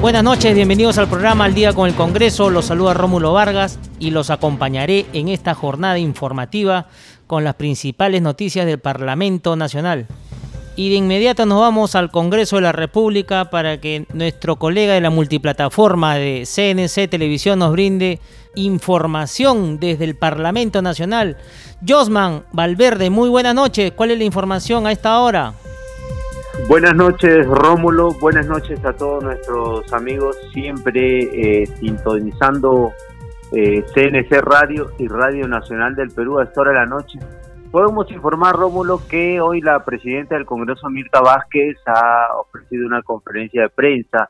[0.00, 2.48] Buenas noches, bienvenidos al programa Al Día con el Congreso.
[2.48, 6.86] Los saluda Rómulo Vargas y los acompañaré en esta jornada informativa
[7.26, 10.06] con las principales noticias del Parlamento Nacional.
[10.74, 15.02] Y de inmediato nos vamos al Congreso de la República para que nuestro colega de
[15.02, 18.20] la multiplataforma de CNC Televisión nos brinde
[18.54, 21.36] información desde el Parlamento Nacional.
[21.86, 23.92] Josman Valverde, muy buenas noches.
[23.92, 25.52] ¿Cuál es la información a esta hora?
[26.68, 32.92] Buenas noches Rómulo, buenas noches a todos nuestros amigos, siempre eh, sintonizando
[33.52, 37.18] eh, CNC Radio y Radio Nacional del Perú a esta hora de la noche.
[37.70, 43.62] Podemos informar, Rómulo, que hoy la presidenta del Congreso, Mirta Vázquez, ha ofrecido una conferencia
[43.62, 44.28] de prensa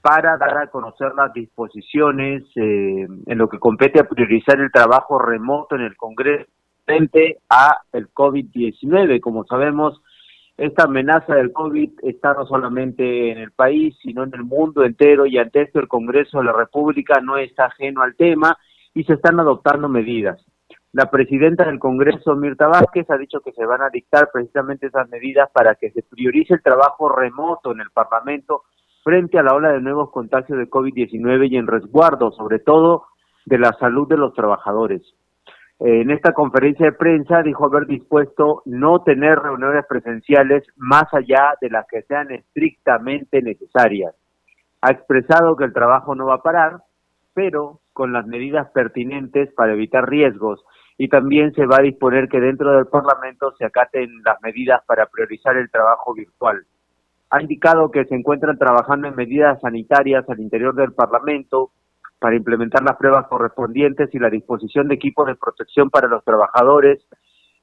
[0.00, 5.18] para dar a conocer las disposiciones eh, en lo que compete a priorizar el trabajo
[5.18, 6.50] remoto en el Congreso
[6.88, 9.20] frente a el COVID-19.
[9.20, 10.00] Como sabemos,
[10.58, 15.24] esta amenaza del COVID está no solamente en el país, sino en el mundo entero
[15.24, 18.58] y ante esto el Congreso de la República no está ajeno al tema
[18.92, 20.44] y se están adoptando medidas.
[20.90, 25.08] La presidenta del Congreso, Mirta Vázquez, ha dicho que se van a dictar precisamente esas
[25.10, 28.64] medidas para que se priorice el trabajo remoto en el Parlamento
[29.04, 33.04] frente a la ola de nuevos contagios de COVID-19 y en resguardo, sobre todo,
[33.46, 35.02] de la salud de los trabajadores
[35.80, 41.70] en esta conferencia de prensa dijo haber dispuesto no tener reuniones presenciales más allá de
[41.70, 44.14] las que sean estrictamente necesarias.
[44.80, 46.78] Ha expresado que el trabajo no va a parar,
[47.32, 50.64] pero con las medidas pertinentes para evitar riesgos
[50.96, 55.06] y también se va a disponer que dentro del Parlamento se acaten las medidas para
[55.06, 56.64] priorizar el trabajo virtual.
[57.30, 61.70] Ha indicado que se encuentran trabajando en medidas sanitarias al interior del Parlamento
[62.18, 67.06] para implementar las pruebas correspondientes y la disposición de equipos de protección para los trabajadores.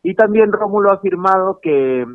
[0.04, 2.06] Y también Rómulo ha afirmado que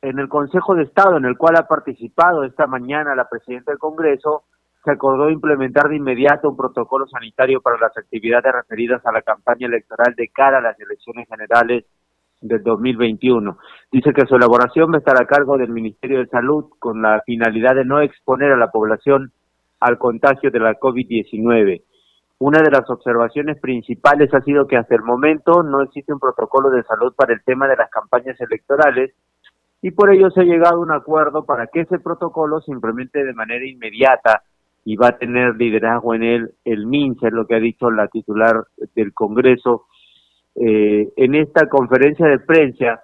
[0.00, 3.78] en el Consejo de Estado, en el cual ha participado esta mañana la presidenta del
[3.78, 4.44] Congreso,
[4.84, 9.66] se acordó implementar de inmediato un protocolo sanitario para las actividades referidas a la campaña
[9.66, 11.84] electoral de cara a las elecciones generales
[12.40, 13.58] del 2021.
[13.90, 17.20] Dice que su elaboración va a estar a cargo del Ministerio de Salud con la
[17.26, 19.32] finalidad de no exponer a la población
[19.80, 21.82] al contagio de la COVID-19.
[22.40, 26.70] Una de las observaciones principales ha sido que hasta el momento no existe un protocolo
[26.70, 29.12] de salud para el tema de las campañas electorales
[29.82, 33.24] y por ello se ha llegado a un acuerdo para que ese protocolo se implemente
[33.24, 34.42] de manera inmediata
[34.84, 38.64] y va a tener liderazgo en él el MINSA, lo que ha dicho la titular
[38.94, 39.86] del Congreso
[40.54, 43.02] eh, en esta conferencia de prensa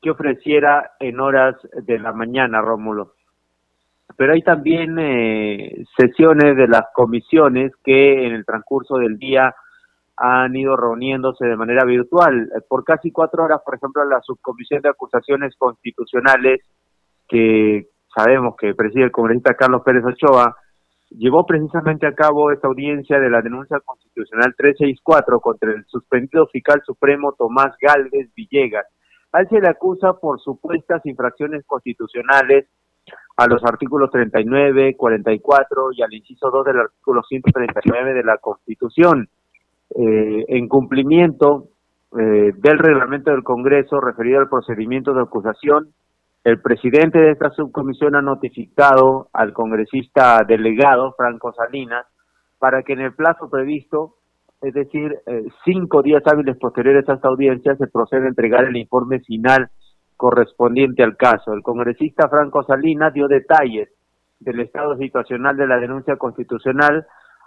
[0.00, 3.14] que ofreciera en horas de la mañana, Rómulo
[4.16, 9.54] pero hay también eh, sesiones de las comisiones que en el transcurso del día
[10.16, 12.48] han ido reuniéndose de manera virtual.
[12.68, 16.60] Por casi cuatro horas, por ejemplo, la subcomisión de acusaciones constitucionales,
[17.28, 20.54] que sabemos que preside el congresista Carlos Pérez Ochoa,
[21.10, 26.82] llevó precisamente a cabo esta audiencia de la denuncia constitucional 364 contra el suspendido fiscal
[26.84, 28.86] supremo Tomás Galvez Villegas.
[29.32, 32.68] A él se le acusa por supuestas infracciones constitucionales
[33.36, 39.28] a los artículos 39, 44 y al inciso 2 del artículo 139 de la Constitución,
[39.96, 41.68] eh, en cumplimiento
[42.16, 45.88] eh, del reglamento del Congreso referido al procedimiento de acusación,
[46.44, 52.06] el presidente de esta subcomisión ha notificado al congresista delegado, Franco Salinas,
[52.58, 54.16] para que en el plazo previsto,
[54.60, 58.76] es decir, eh, cinco días hábiles posteriores a esta audiencia, se proceda a entregar el
[58.76, 59.70] informe final
[60.16, 61.52] correspondiente al caso.
[61.52, 63.88] El congresista Franco Salinas dio detalles
[64.40, 67.06] del estado situacional de la denuncia constitucional,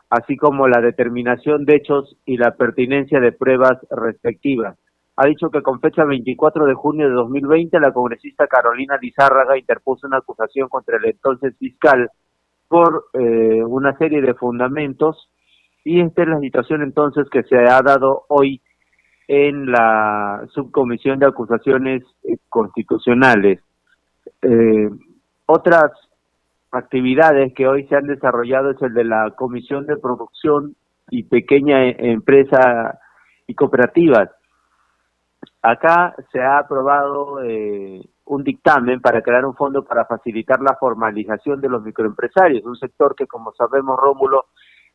[0.09, 4.77] así como la determinación de hechos y la pertinencia de pruebas respectivas.
[5.15, 10.05] Ha dicho que con fecha 24 de junio de 2020 la congresista Carolina Lizárraga interpuso
[10.05, 12.09] una acusación contra el entonces fiscal
[12.67, 15.29] por eh, una serie de fundamentos
[15.83, 18.61] y esta es la situación entonces que se ha dado hoy
[19.27, 23.61] en la subcomisión de acusaciones eh, constitucionales.
[24.41, 24.89] Eh,
[25.45, 25.91] otras
[26.71, 30.75] actividades que hoy se han desarrollado es el de la comisión de producción
[31.09, 32.99] y pequeña e-, empresa
[33.47, 34.29] y cooperativas.
[35.61, 41.59] Acá se ha aprobado eh, un dictamen para crear un fondo para facilitar la formalización
[41.61, 44.45] de los microempresarios, un sector que, como sabemos, Rómulo,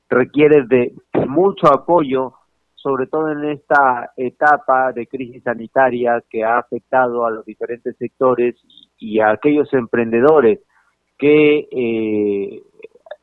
[0.09, 0.95] requiere de
[1.27, 2.35] mucho apoyo,
[2.83, 8.57] sobre todo en esta etapa de crisis sanitaria que ha afectado a los diferentes sectores
[8.99, 10.61] y a aquellos emprendedores
[11.17, 12.63] que eh,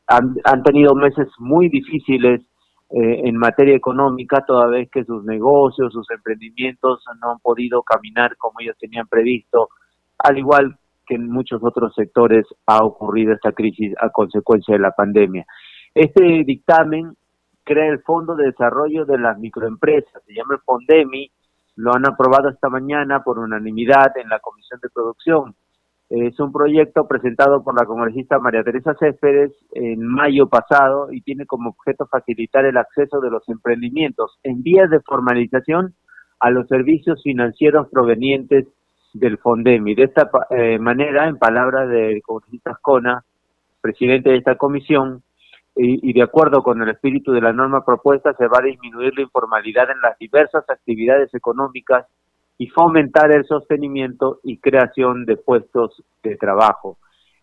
[0.07, 2.41] han, han, tenido meses muy difíciles
[2.91, 8.37] eh, en materia económica, toda vez que sus negocios, sus emprendimientos no han podido caminar
[8.37, 9.69] como ellos tenían previsto,
[10.17, 14.91] al igual que en muchos otros sectores ha ocurrido esta crisis a consecuencia de la
[14.91, 15.45] pandemia.
[15.93, 17.13] Este dictamen
[17.69, 21.29] crea el Fondo de Desarrollo de las Microempresas, se llama el FONDEMI,
[21.75, 25.53] lo han aprobado esta mañana por unanimidad en la Comisión de Producción.
[26.09, 31.45] Es un proyecto presentado por la congresista María Teresa Céspedes en mayo pasado y tiene
[31.45, 35.93] como objeto facilitar el acceso de los emprendimientos en vías de formalización
[36.39, 38.65] a los servicios financieros provenientes
[39.13, 39.93] del Fondemi.
[39.93, 43.23] De esta eh, manera, en palabras del congresista Ascona,
[43.79, 45.21] presidente de esta comisión,
[45.75, 49.13] y, y, de acuerdo con el espíritu de la norma propuesta, se va a disminuir
[49.15, 52.05] la informalidad en las diversas actividades económicas
[52.57, 56.97] y fomentar el sostenimiento y creación de puestos de trabajo.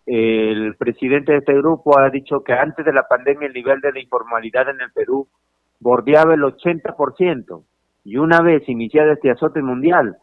[0.05, 3.93] El presidente de este grupo ha dicho que antes de la pandemia el nivel de
[3.93, 5.27] la informalidad en el Perú
[5.81, 7.63] bordeaba el 80%.
[8.05, 10.17] Y una vez iniciado este azote mundial,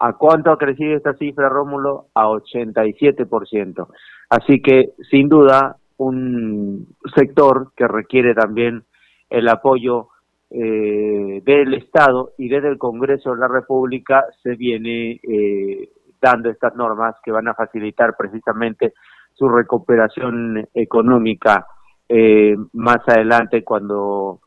[0.00, 2.08] ¿a cuánto ha crecido esta cifra, Rómulo?
[2.14, 3.86] A 87%.
[4.28, 8.84] Así que, sin duda, un sector que requiere también
[9.30, 10.08] el apoyo
[10.50, 15.88] eh, del Estado y desde el Congreso de la República se viene eh,
[16.20, 18.92] dando estas normas que van a facilitar precisamente
[19.32, 21.66] su recuperación económica
[22.08, 24.40] eh, más adelante cuando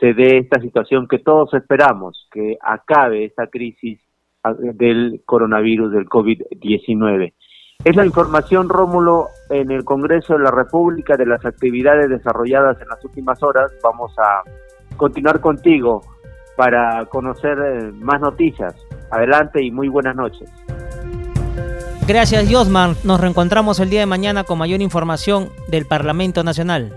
[0.00, 4.00] se dé esta situación que todos esperamos, que acabe esta crisis
[4.42, 7.34] ah, del coronavirus, del COVID-19.
[7.84, 12.88] Es la información, Rómulo, en el Congreso de la República de las actividades desarrolladas en
[12.88, 13.72] las últimas horas.
[13.82, 14.42] Vamos a
[14.96, 16.00] continuar contigo
[16.56, 18.76] para conocer eh, más noticias.
[19.10, 20.48] Adelante y muy buenas noches.
[22.06, 22.94] Gracias, Josman.
[23.02, 26.92] Nos reencontramos el día de mañana con mayor información del Parlamento Nacional.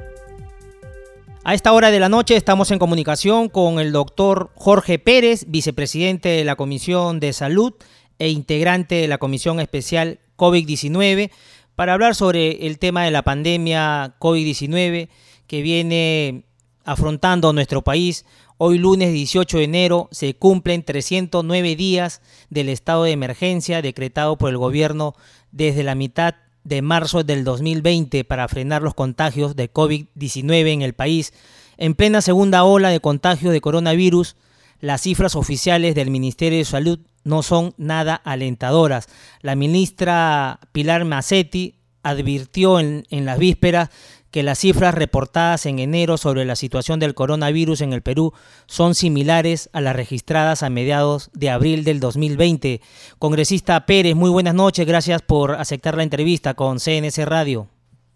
[1.44, 6.30] A esta hora de la noche estamos en comunicación con el doctor Jorge Pérez, vicepresidente
[6.30, 7.74] de la Comisión de Salud
[8.20, 11.32] e integrante de la Comisión Especial COVID-19,
[11.76, 15.10] para hablar sobre el tema de la pandemia COVID-19
[15.48, 16.46] que viene
[16.86, 18.26] afrontando nuestro país.
[18.58, 24.50] Hoy lunes 18 de enero se cumplen 309 días del estado de emergencia decretado por
[24.50, 25.16] el gobierno
[25.52, 30.94] desde la mitad de marzo del 2020 para frenar los contagios de COVID-19 en el
[30.94, 31.34] país.
[31.78, 34.36] En plena segunda ola de contagios de coronavirus,
[34.80, 39.08] las cifras oficiales del Ministerio de Salud no son nada alentadoras.
[39.42, 43.90] La ministra Pilar Macetti advirtió en, las vísperas
[44.30, 48.34] que las cifras reportadas en enero sobre la situación del coronavirus en el Perú
[48.68, 52.80] son similares a las registradas a mediados de abril del 2020.
[53.18, 57.68] Congresista Pérez, muy buenas noches, gracias por aceptar la entrevista con CNC Radio.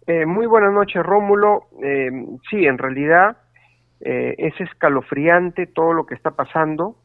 [0.06, 1.68] Eh, muy buenas noches, Rómulo.
[1.82, 2.10] Eh,
[2.50, 3.36] sí, en realidad
[4.00, 6.96] eh, es escalofriante todo lo que está pasando.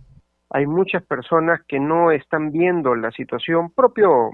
[0.50, 4.32] Hay muchas personas que no están viendo la situación propio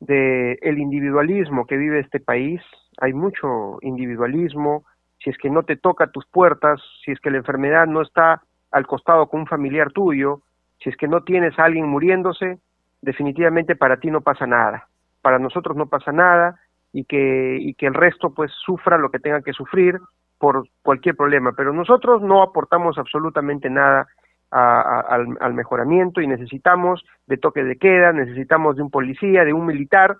[0.00, 2.60] del el individualismo que vive este país,
[3.00, 4.84] hay mucho individualismo,
[5.18, 8.42] si es que no te toca tus puertas, si es que la enfermedad no está
[8.70, 10.42] al costado con un familiar tuyo,
[10.82, 12.58] si es que no tienes a alguien muriéndose,
[13.00, 14.88] definitivamente para ti no pasa nada,
[15.20, 16.58] para nosotros no pasa nada
[16.92, 19.98] y que, y que el resto pues sufra lo que tenga que sufrir
[20.42, 24.08] por cualquier problema, pero nosotros no aportamos absolutamente nada
[24.50, 29.66] al, al mejoramiento y necesitamos de toque de queda, necesitamos de un policía, de un
[29.66, 30.16] militar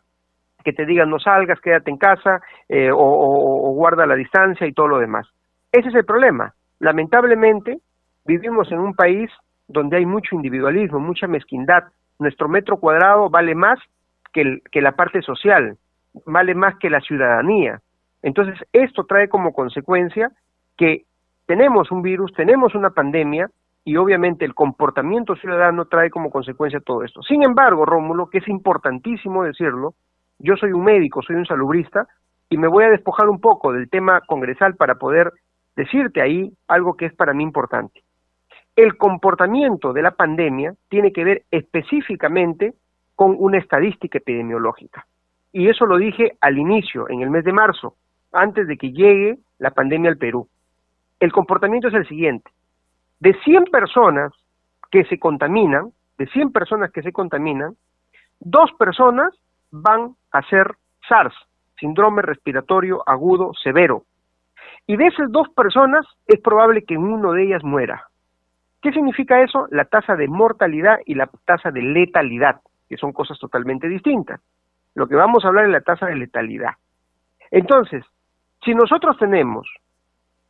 [0.63, 4.87] que te digan no salgas, quédate en casa eh, o, guarda la distancia y todo
[4.87, 5.27] lo demás.
[5.73, 6.55] Ese es el problema.
[6.79, 7.79] Lamentablemente,
[8.25, 9.29] vivimos en un país
[9.67, 11.83] donde hay mucho individualismo, mucha mezquindad.
[12.21, 13.81] Nuestro metro cuadrado vale más
[14.33, 15.79] que, que la parte social,
[16.27, 17.81] vale más que la ciudadanía.
[18.23, 20.31] Entonces, esto trae como consecuencia
[20.77, 21.05] que
[21.47, 23.49] tenemos un virus, tenemos una pandemia
[23.85, 27.23] y obviamente el comportamiento ciudadano trae como consecuencia todo esto.
[27.23, 29.95] Sin embargo, Rómulo, que es importantísimo decirlo,
[30.39, 32.07] yo soy un médico, soy un salubrista,
[32.49, 35.33] y me voy a despojar un poco del tema congresal para poder
[35.75, 38.03] decirte ahí algo que es para mí importante.
[38.77, 42.75] El comportamiento de la pandemia tiene que ver específicamente
[43.15, 45.07] con una estadística epidemiológica.
[45.53, 47.95] Y eso lo dije al inicio, en el mes de marzo,
[48.33, 50.49] antes de que llegue la pandemia al Perú.
[51.21, 52.51] El comportamiento es el siguiente.
[53.21, 54.33] De 100 personas
[54.91, 57.77] que se contaminan, de 100 personas que se contaminan,
[58.41, 59.33] dos personas
[59.71, 60.75] van a ser
[61.09, 61.35] SARS,
[61.79, 64.05] síndrome respiratorio agudo severo.
[64.85, 68.09] y de esas dos personas es probable que uno de ellas muera.
[68.83, 69.69] ¿Qué significa eso?
[69.71, 74.41] La tasa de mortalidad y la tasa de letalidad, que son cosas totalmente distintas.
[74.95, 76.73] Lo que vamos a hablar es la tasa de letalidad.
[77.53, 78.05] Entonces,
[78.65, 79.69] si nosotros tenemos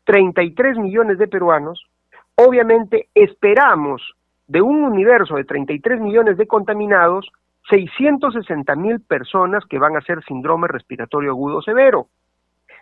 [0.04, 1.86] 33 millones de peruanos,
[2.34, 4.02] obviamente esperamos
[4.46, 7.30] de un universo de 33 millones de contaminados,
[7.70, 12.08] 660 mil personas que van a ser síndrome respiratorio agudo severo.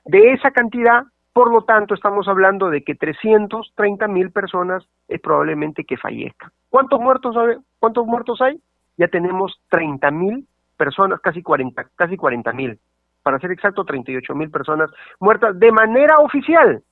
[0.05, 5.85] De esa cantidad, por lo tanto, estamos hablando de que 330 mil personas es probablemente
[5.85, 6.51] que fallezcan.
[6.71, 7.37] ¿Cuántos muertos,
[7.79, 8.61] ¿Cuántos muertos hay?
[8.97, 10.47] Ya tenemos 30 mil
[10.77, 12.81] personas, casi 40 casi 40 mil,
[13.23, 16.83] para ser exacto, 38 mil personas muertas de manera oficial.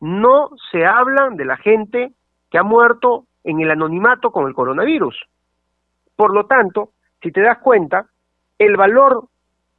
[0.00, 2.12] No se hablan de la gente
[2.50, 5.16] que ha muerto en el anonimato con el coronavirus.
[6.16, 6.90] Por lo tanto,
[7.22, 8.06] si te das cuenta,
[8.58, 9.28] el valor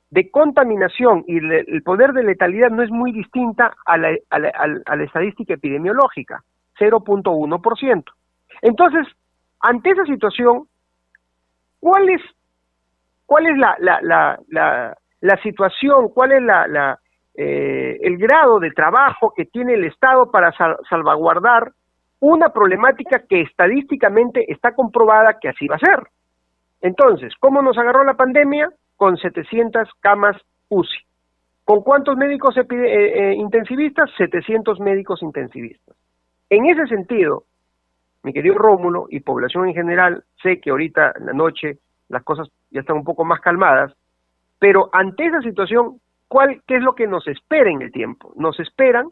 [0.09, 4.11] de contaminación y el poder de letalidad no es muy distinta a la,
[5.03, 6.43] estadística epidemiológica,
[6.79, 8.03] 0.1%.
[8.61, 9.07] Entonces,
[9.59, 10.67] ante esa situación,
[11.79, 12.21] ¿cuál es,
[13.25, 14.87] cuál es la,
[15.21, 16.99] la, la situación, cuál es la,
[17.35, 20.51] eh, el grado de trabajo que tiene el Estado para
[20.89, 21.71] salvaguardar
[22.19, 25.99] una problemática que estadísticamente está comprobada que así va a ser.
[26.81, 28.69] Entonces, ¿cómo nos agarró la pandemia?
[28.95, 30.35] Con 700 camas
[30.69, 30.97] UCI.
[31.63, 34.09] ¿Con cuántos médicos eh, eh, intensivistas?
[34.17, 35.95] 700 médicos intensivistas.
[36.49, 37.43] En ese sentido,
[38.23, 41.77] mi querido Rómulo y población en general, sé que ahorita en la noche
[42.09, 43.93] las cosas ya están un poco más calmadas,
[44.59, 48.33] pero ante esa situación, ¿cuál, ¿qué es lo que nos espera en el tiempo?
[48.35, 49.07] Nos esperan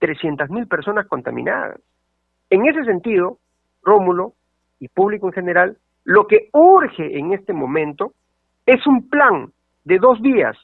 [0.00, 1.80] 300.000 personas contaminadas.
[2.50, 3.38] En ese sentido,
[3.82, 4.32] Rómulo
[4.80, 8.12] y público en general, lo que urge en este momento
[8.66, 9.52] es un plan
[9.84, 10.56] de dos vías.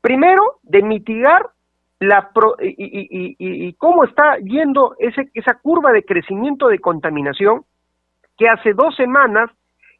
[0.00, 1.50] Primero, de mitigar
[2.00, 7.64] la y, cómo está yendo ese, esa curva de crecimiento de contaminación
[8.38, 9.50] que hace dos semanas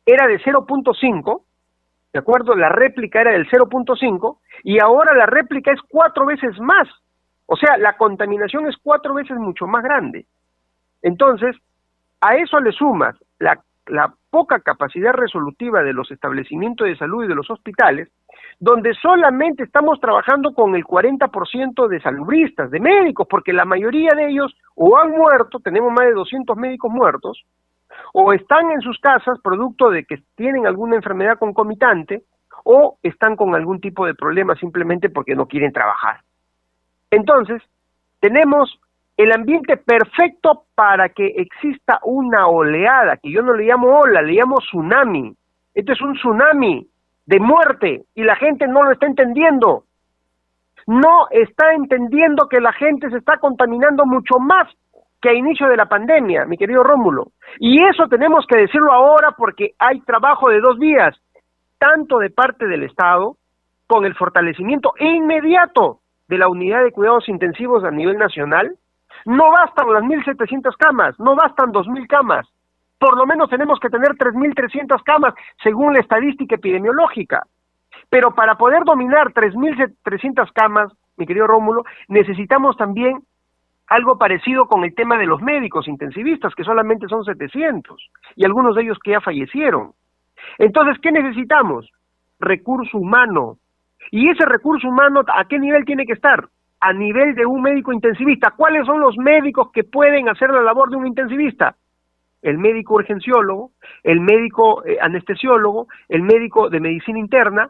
[0.07, 1.43] era de 0.5,
[2.13, 2.55] ¿de acuerdo?
[2.55, 6.89] La réplica era del 0.5 y ahora la réplica es cuatro veces más.
[7.47, 10.27] O sea, la contaminación es cuatro veces mucho más grande.
[11.03, 11.57] Entonces,
[12.21, 13.61] a eso le sumas la,
[14.31, 18.09] poca capacidad resolutiva de los establecimientos de salud y de los hospitales,
[18.61, 24.29] donde solamente estamos trabajando con el 40% de salubristas, de médicos, porque la mayoría de
[24.29, 27.43] ellos o han muerto, tenemos más de 200 médicos muertos,
[28.13, 32.23] o están en sus casas producto de que tienen alguna enfermedad concomitante,
[32.65, 36.21] o están con algún tipo de problema simplemente porque no quieren trabajar.
[37.11, 37.63] Entonces,
[38.21, 38.79] tenemos
[39.17, 44.33] el ambiente perfecto para que exista una oleada, que yo no le llamo ola, le
[44.33, 45.35] llamo tsunami.
[45.75, 46.89] Este es un tsunami
[47.27, 49.85] de muerte y la gente no lo está entendiendo.
[50.87, 54.69] No está entendiendo que la gente se está contaminando mucho más
[55.21, 57.29] que a inicio de la pandemia, mi querido Rómulo.
[57.59, 61.17] Y eso tenemos que decirlo ahora porque hay trabajo de dos vías,
[61.79, 63.37] tanto de parte del Estado,
[63.87, 65.99] con el fortalecimiento inmediato
[66.29, 68.77] de la unidad de cuidados intensivos a nivel nacional,
[69.27, 72.47] no bastan las 1.700 camas, no bastan 2.000 camas.
[72.99, 77.43] Por lo menos tenemos que tener 3.300 camas según la estadística epidemiológica.
[78.09, 83.23] Pero para poder dominar 3.300 camas, mi querido Rómulo, necesitamos también
[83.91, 88.75] algo parecido con el tema de los médicos intensivistas, que solamente son 700, y algunos
[88.75, 89.93] de ellos que ya fallecieron.
[90.59, 91.91] Entonces, ¿qué necesitamos?
[92.39, 93.59] Recurso humano.
[94.11, 96.49] ¿Y ese recurso humano a qué nivel tiene que estar?
[96.81, 98.55] a nivel de un médico intensivista.
[98.57, 101.77] ¿Cuáles son los médicos que pueden hacer la labor de un intensivista?
[102.43, 107.69] El médico urgenciólogo, el médico eh, anestesiólogo, el médico de medicina interna,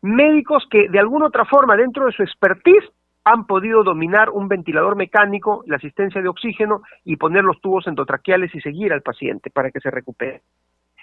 [0.00, 2.90] médicos que de alguna otra forma dentro de su expertise
[3.26, 8.54] han podido dominar un ventilador mecánico, la asistencia de oxígeno y poner los tubos endotraqueales
[8.54, 10.42] y seguir al paciente para que se recupere.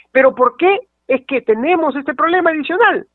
[0.10, 3.08] Pero ¿por qué es que tenemos este problema adicional?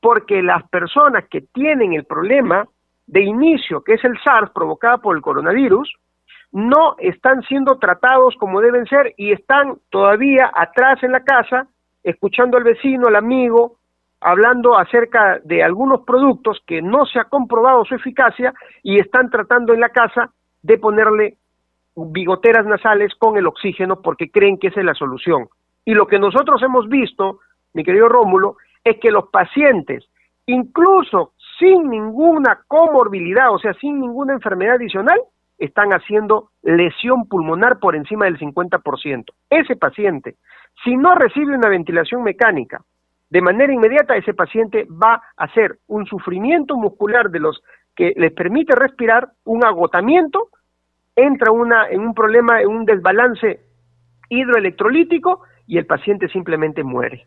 [0.00, 2.68] Porque las personas que tienen el problema
[3.08, 5.92] de inicio, que es el SARS provocada por el coronavirus,
[6.52, 11.66] no están siendo tratados como deben ser y están todavía atrás en la casa,
[12.04, 13.78] escuchando al vecino, al amigo,
[14.26, 18.52] hablando acerca de algunos productos que no se ha comprobado su eficacia
[18.82, 21.36] y están tratando en la casa de ponerle
[21.94, 25.46] bigoteras nasales con el oxígeno porque creen que esa es la solución.
[25.84, 27.38] Y lo que nosotros hemos visto,
[27.72, 30.04] mi querido Rómulo, es que los pacientes,
[30.46, 35.20] incluso sin ninguna comorbilidad, o sea, sin ninguna enfermedad adicional,
[35.56, 39.24] están haciendo lesión pulmonar por encima del 50%.
[39.50, 40.34] Ese paciente,
[40.82, 42.82] si no recibe una ventilación mecánica
[43.30, 47.60] de manera inmediata, ese paciente va a hacer un sufrimiento muscular de los
[47.94, 50.48] que les permite respirar, un agotamiento,
[51.16, 53.60] entra una, en un problema, en un desbalance
[54.28, 57.26] hidroelectrolítico y el paciente simplemente muere.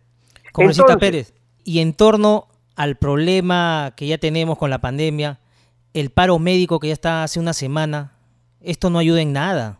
[0.53, 5.39] Congresista Pérez, y en torno al problema que ya tenemos con la pandemia,
[5.93, 8.13] el paro médico que ya está hace una semana,
[8.61, 9.79] esto no ayuda en nada.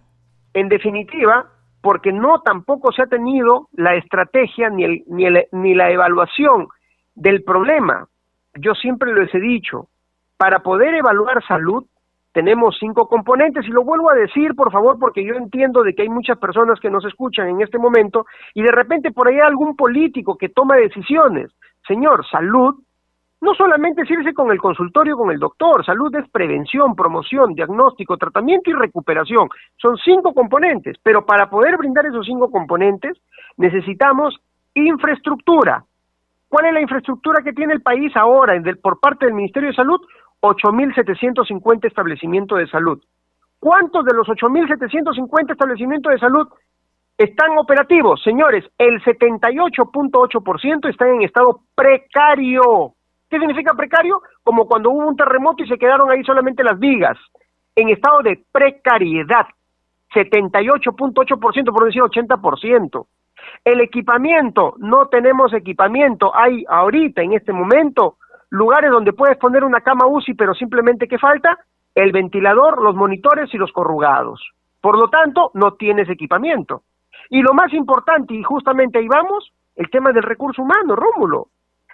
[0.54, 5.74] En definitiva, porque no tampoco se ha tenido la estrategia ni, el, ni, el, ni
[5.74, 6.68] la evaluación
[7.16, 8.08] del problema.
[8.56, 9.88] Yo siempre les he dicho,
[10.38, 11.86] para poder evaluar salud
[12.32, 16.04] tenemos cinco componentes y lo vuelvo a decir, por favor, porque yo entiendo de que
[16.04, 19.42] hay muchas personas que nos escuchan en este momento y de repente por ahí hay
[19.42, 21.52] algún político que toma decisiones.
[21.88, 22.76] Señor, salud
[23.42, 28.18] no solamente es irse con el consultorio con el doctor, salud es prevención, promoción, diagnóstico,
[28.18, 29.48] tratamiento y recuperación.
[29.78, 33.18] Son cinco componentes, pero para poder brindar esos cinco componentes
[33.58, 34.36] necesitamos
[34.74, 35.86] infraestructura.
[36.50, 40.02] ¿Cuál es la infraestructura que tiene el país ahora por parte del Ministerio de Salud?
[40.42, 43.02] 8.750 establecimientos de salud.
[43.60, 46.48] ¿Cuántos de los 8.750 establecimientos de salud
[47.18, 48.22] están operativos?
[48.24, 52.96] Señores, el 78.8% están en estado precario.
[53.30, 54.22] ¿Qué significa precario?
[54.44, 57.18] Como cuando hubo un terremoto y se quedaron ahí solamente las vigas,
[57.76, 59.46] en estado de precariedad.
[60.14, 63.06] 78.8%, por decir 80%.
[63.64, 66.36] El equipamiento, no tenemos equipamiento.
[66.36, 68.18] Hay ahorita, en este momento,
[68.50, 71.60] lugares donde puedes poner una cama UCI, pero simplemente ¿qué falta?
[71.94, 74.42] El ventilador, los monitores y los corrugados.
[74.82, 76.84] Por lo tanto, no tienes equipamiento.
[77.30, 81.50] Y lo más importante, y justamente ahí vamos, el tema del recurso humano, Rómulo.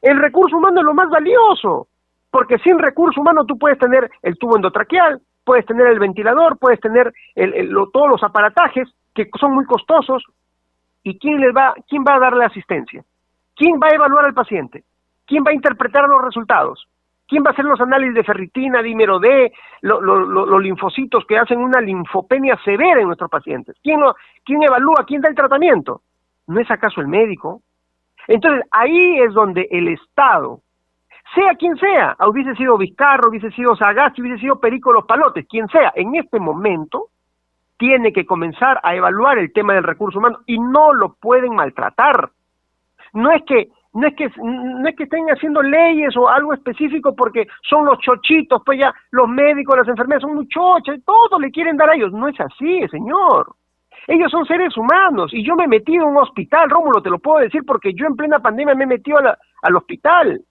[0.05, 1.87] El recurso humano es lo más valioso,
[2.29, 6.79] porque sin recurso humano tú puedes tener el tubo endotraqueal, puedes tener el ventilador, puedes
[6.79, 7.11] tener
[7.91, 10.23] todos los aparatajes que son muy costosos.
[11.01, 13.03] ¿Y quién, les va, quién va a darle asistencia?
[13.55, 14.83] ¿Quién va a evaluar al paciente?
[15.25, 16.87] ¿Quién va a interpretar los resultados?
[17.27, 21.81] ¿Quién va a hacer los análisis de ferritina, dímero D, los linfocitos que hacen una
[21.81, 23.75] linfopenia severa en nuestros pacientes?
[23.81, 24.01] ¿Quién,
[24.43, 25.03] ¿Quién evalúa?
[25.07, 26.01] ¿Quién da el tratamiento?
[26.45, 27.63] ¿No es acaso el médico?
[28.27, 30.61] Entonces, ahí es donde el Estado,
[31.33, 35.67] sea quien sea, hubiese sido Vizcarro, hubiese sido Sagasti, hubiese sido Perico Los Palotes, quien
[35.67, 37.09] sea, en este momento
[37.77, 42.29] tiene que comenzar a evaluar el tema del recurso humano y no lo pueden maltratar.
[43.13, 47.15] No es que no es que no es que estén haciendo leyes o algo específico
[47.15, 51.51] porque son los chochitos, pues ya los médicos, las enfermeras son muy chochas, todo le
[51.51, 53.55] quieren dar a ellos, no es así, señor.
[54.07, 57.19] Ellos son seres humanos y yo me he metido en un hospital, Rómulo, te lo
[57.19, 60.41] puedo decir porque yo en plena pandemia me he metido al hospital.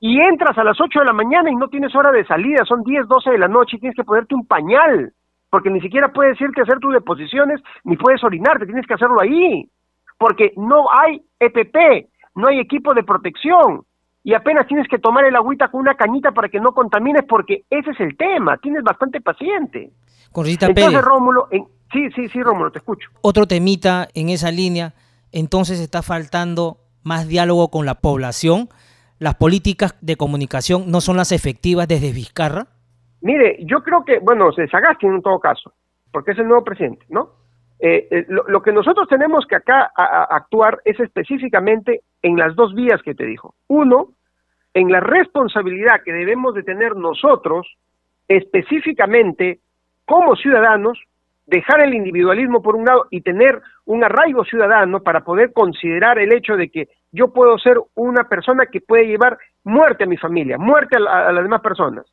[0.00, 2.82] Y entras a las 8 de la mañana y no tienes hora de salida, son
[2.84, 5.12] 10, 12 de la noche y tienes que ponerte un pañal,
[5.50, 9.20] porque ni siquiera puedes irte a hacer tus deposiciones ni puedes orinarte, tienes que hacerlo
[9.20, 9.68] ahí,
[10.16, 13.82] porque no hay EPP, no hay equipo de protección
[14.22, 17.64] y apenas tienes que tomar el agüita con una cañita para que no contamines porque
[17.70, 19.90] ese es el tema, tienes bastante paciente.
[20.92, 23.10] Entonces, Rómulo, en, Sí, sí, sí, Rómulo, te escucho.
[23.22, 24.94] Otro temita en esa línea,
[25.32, 28.68] entonces está faltando más diálogo con la población.
[29.18, 32.66] ¿Las políticas de comunicación no son las efectivas desde Vizcarra?
[33.20, 35.72] Mire, yo creo que, bueno, se Sagasti en todo caso,
[36.10, 37.40] porque es el nuevo presidente, ¿no?
[37.80, 43.00] Eh, eh, lo, que nosotros tenemos que acá actuar es específicamente en las dos vías
[43.02, 43.54] que te dijo.
[43.68, 44.10] Uno,
[44.74, 47.66] en la responsabilidad que debemos de tener nosotros,
[48.28, 49.60] específicamente
[50.04, 50.98] como ciudadanos,
[51.46, 56.32] dejar el individualismo por un lado y tener un arraigo ciudadano para poder considerar el
[56.32, 60.58] hecho de que yo puedo ser una persona que puede llevar muerte a mi familia,
[60.58, 62.06] muerte a, las demás personas,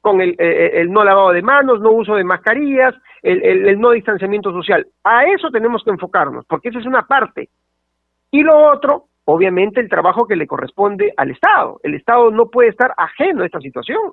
[0.00, 3.90] con el, eh, el, no lavado de manos, no uso de mascarillas, el, el, no
[3.90, 4.86] distanciamiento social.
[5.02, 7.48] A eso tenemos que enfocarnos, porque esa es una parte.
[8.30, 11.80] Y lo otro, obviamente, el trabajo que le corresponde al Estado.
[11.82, 14.12] El Estado no puede estar ajeno a esta situación.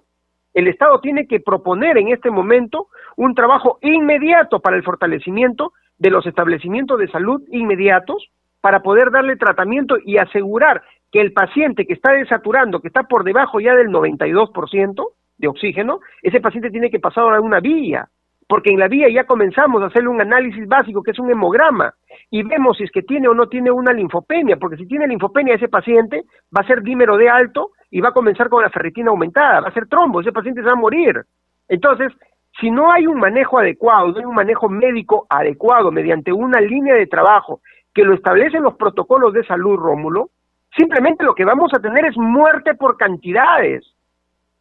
[0.53, 6.09] El Estado tiene que proponer en este momento un trabajo inmediato para el fortalecimiento de
[6.09, 11.93] los establecimientos de salud inmediatos para poder darle tratamiento y asegurar que el paciente que
[11.93, 15.05] está desaturando, que está por debajo ya del 92%
[15.37, 18.07] de oxígeno, ese paciente tiene que pasar a una vía,
[18.47, 21.93] porque en la vía ya comenzamos a hacerle un análisis básico que es un hemograma
[22.29, 25.55] y vemos si es que tiene o no tiene una linfopenia, porque si tiene linfopenia
[25.55, 26.23] ese paciente
[26.55, 29.67] va a ser dímero D alto y va a comenzar con la ferritina aumentada, va
[29.67, 31.21] a ser trombo, ese paciente se va a morir.
[31.67, 32.11] Entonces,
[32.59, 36.95] si no hay un manejo adecuado, no hay un manejo médico adecuado mediante una línea
[36.95, 37.61] de trabajo
[37.93, 40.29] que lo establecen los protocolos de salud, Rómulo,
[40.75, 43.85] simplemente lo que vamos a tener es muerte por cantidades.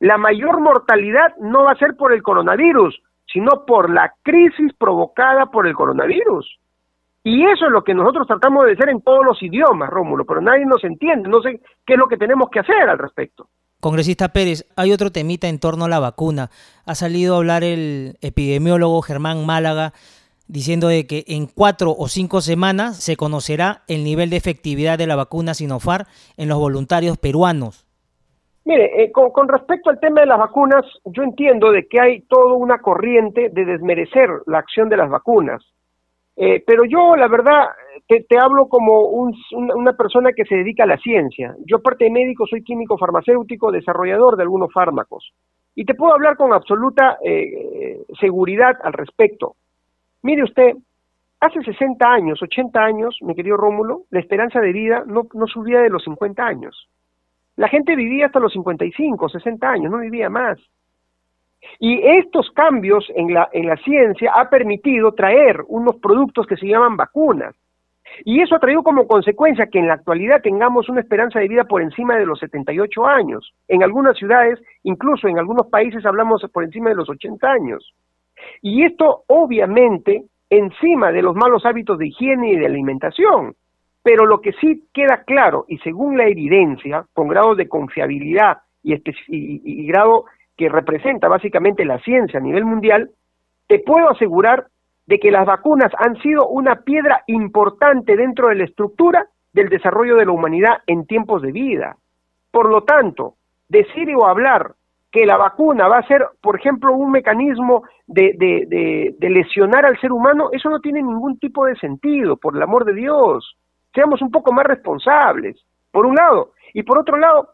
[0.00, 3.00] La mayor mortalidad no va a ser por el coronavirus,
[3.32, 6.58] sino por la crisis provocada por el coronavirus.
[7.22, 10.40] Y eso es lo que nosotros tratamos de hacer en todos los idiomas, Rómulo, pero
[10.40, 13.48] nadie nos entiende, no sé qué es lo que tenemos que hacer al respecto.
[13.80, 16.50] Congresista Pérez, hay otro temita en torno a la vacuna.
[16.86, 19.92] Ha salido a hablar el epidemiólogo Germán Málaga
[20.48, 25.06] diciendo de que en cuatro o cinco semanas se conocerá el nivel de efectividad de
[25.06, 26.06] la vacuna Sinofar
[26.36, 27.86] en los voluntarios peruanos.
[28.64, 32.54] Mire, eh, con, respecto al tema de las vacunas, yo entiendo de que hay toda
[32.54, 35.62] una corriente de desmerecer la acción de las vacunas.
[36.42, 37.68] Eh, pero yo, la verdad,
[38.08, 41.54] te, hablo como una persona que se dedica a la ciencia.
[41.66, 45.34] Yo, aparte de médico, soy químico farmacéutico, desarrollador de algunos fármacos.
[45.74, 49.56] Y te puedo hablar con absoluta eh, seguridad al respecto.
[50.22, 50.76] Mire usted,
[51.40, 55.80] hace 60 años, 80 años, mi querido Rómulo, la esperanza de vida no, no subía
[55.80, 56.88] de los 50 años.
[57.56, 60.58] La gente vivía hasta los 55, 60 años, no vivía más.
[61.78, 66.66] Y estos cambios en la, en la ciencia ha permitido traer unos productos que se
[66.66, 67.54] llaman vacunas.
[68.24, 71.64] Y eso ha traído como consecuencia que en la actualidad tengamos una esperanza de vida
[71.64, 73.54] por encima de los 78 años.
[73.68, 77.94] En algunas ciudades, incluso en algunos países, hablamos por encima de los 80 años.
[78.62, 83.54] Y esto obviamente encima de los malos hábitos de higiene y de alimentación.
[84.02, 88.94] Pero lo que sí queda claro, y según la evidencia, con grado de confiabilidad y,
[89.28, 90.24] y grado
[90.60, 93.08] que representa básicamente la ciencia a nivel mundial,
[93.66, 94.66] te puedo asegurar
[95.06, 100.16] de que las vacunas han sido una piedra importante dentro de la estructura del desarrollo
[100.16, 101.96] de la humanidad en tiempos de vida.
[102.50, 103.36] Por lo tanto,
[103.70, 104.74] decir o hablar
[105.10, 109.98] que la vacuna va a ser, por ejemplo, un mecanismo de, de, de, lesionar al
[109.98, 113.56] ser humano, eso no tiene ningún tipo de sentido, por el amor de Dios.
[113.94, 115.56] Seamos un poco más responsables,
[115.90, 116.52] por un lado.
[116.74, 117.48] Y por otro lado,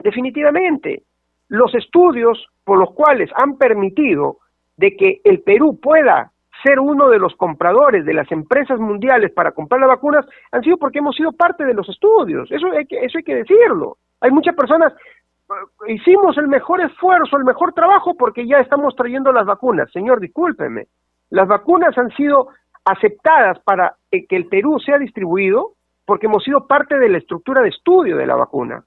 [0.00, 1.02] definitivamente,
[1.48, 4.38] los estudios por los cuales han permitido
[4.76, 6.32] de que el Perú pueda
[6.62, 10.76] ser uno de los compradores de las empresas mundiales para comprar las vacunas han sido
[10.78, 12.50] porque hemos sido parte de los estudios.
[12.50, 13.98] Eso hay que, eso hay que decirlo.
[14.20, 19.32] Hay muchas personas, eh, hicimos el mejor esfuerzo, el mejor trabajo porque ya estamos trayendo
[19.32, 19.90] las vacunas.
[19.92, 20.86] Señor, discúlpeme.
[21.30, 22.48] Las vacunas han sido
[22.84, 25.72] aceptadas para eh, que el Perú sea distribuido
[26.04, 28.84] porque hemos sido parte de la estructura de estudio de la vacuna.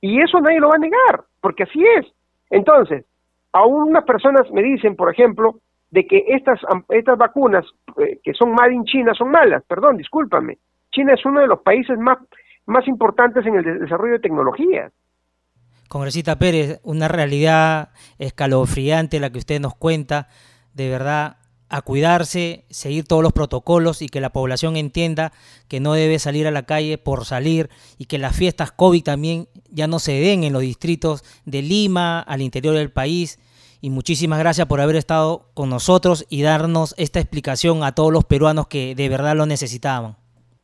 [0.00, 2.06] Y eso nadie lo va a negar, porque así es.
[2.48, 3.04] Entonces,
[3.52, 5.60] aún unas personas me dicen, por ejemplo,
[5.90, 7.64] de que estas, estas vacunas
[7.98, 9.62] eh, que son made in China son malas.
[9.66, 10.58] Perdón, discúlpame.
[10.92, 12.18] China es uno de los países más,
[12.66, 14.90] más importantes en el desarrollo de tecnología.
[15.88, 20.28] Congresista Pérez, una realidad escalofriante la que usted nos cuenta.
[20.72, 21.38] De verdad,
[21.70, 25.32] a cuidarse, seguir todos los protocolos y que la población entienda
[25.68, 29.46] que no debe salir a la calle por salir y que las fiestas COVID también
[29.70, 33.38] ya no se den en los distritos de Lima, al interior del país.
[33.80, 38.24] Y muchísimas gracias por haber estado con nosotros y darnos esta explicación a todos los
[38.24, 40.16] peruanos que de verdad lo necesitaban.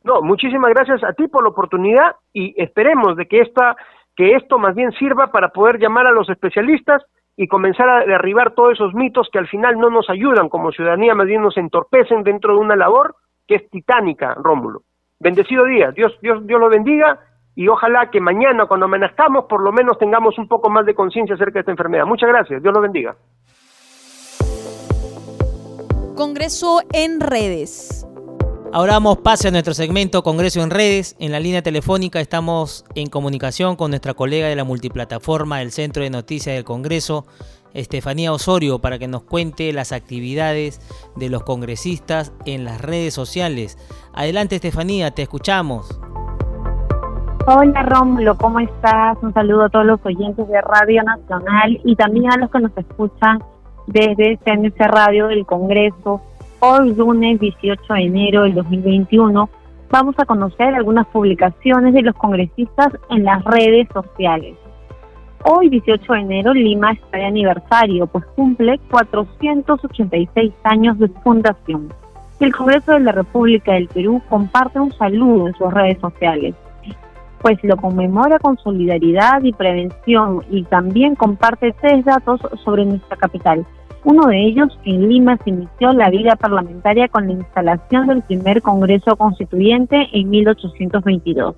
[0.03, 3.75] No, muchísimas gracias a ti por la oportunidad y esperemos de que esta
[4.15, 7.03] que esto más bien sirva para poder llamar a los especialistas
[7.37, 11.13] y comenzar a derribar todos esos mitos que al final no nos ayudan como ciudadanía,
[11.13, 13.15] más bien nos entorpecen dentro de una labor
[13.47, 14.81] que es titánica, Rómulo.
[15.19, 17.19] Bendecido día, Dios, Dios, Dios lo bendiga
[17.55, 21.35] y ojalá que mañana cuando amanezcamos por lo menos tengamos un poco más de conciencia
[21.35, 22.05] acerca de esta enfermedad.
[22.05, 23.15] Muchas gracias, Dios lo bendiga.
[26.15, 28.06] Congreso en redes.
[28.73, 31.15] Ahora damos pase a nuestro segmento Congreso en redes.
[31.19, 36.03] En la línea telefónica estamos en comunicación con nuestra colega de la multiplataforma del Centro
[36.03, 37.25] de Noticias del Congreso,
[37.73, 40.81] Estefanía Osorio, para que nos cuente las actividades
[41.15, 43.77] de los congresistas en las redes sociales.
[44.13, 45.99] Adelante Estefanía, te escuchamos.
[47.47, 49.17] Hola Rómulo, ¿cómo estás?
[49.21, 52.77] Un saludo a todos los oyentes de Radio Nacional y también a los que nos
[52.77, 53.39] escuchan
[53.87, 56.21] desde CNC Radio del Congreso
[56.59, 59.47] Hoy, lunes 18 de enero del 2021,
[59.91, 64.57] vamos a conocer algunas publicaciones de los congresistas en las redes sociales.
[65.43, 71.93] Hoy, 18 de enero, Lima está de aniversario, pues cumple 486 años de fundación.
[72.39, 76.55] El Congreso de la República del Perú comparte un saludo en sus redes sociales,
[77.39, 83.63] pues lo conmemora con solidaridad y prevención y también comparte tres datos sobre nuestra capital,
[84.07, 88.61] uno de ellos, en Lima se inició la vida parlamentaria con la instalación del primer
[88.61, 91.55] Congreso Constituyente en 1822.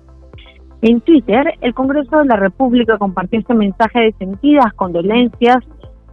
[0.82, 5.58] En Twitter, el Congreso de la República compartió este mensaje de sentidas condolencias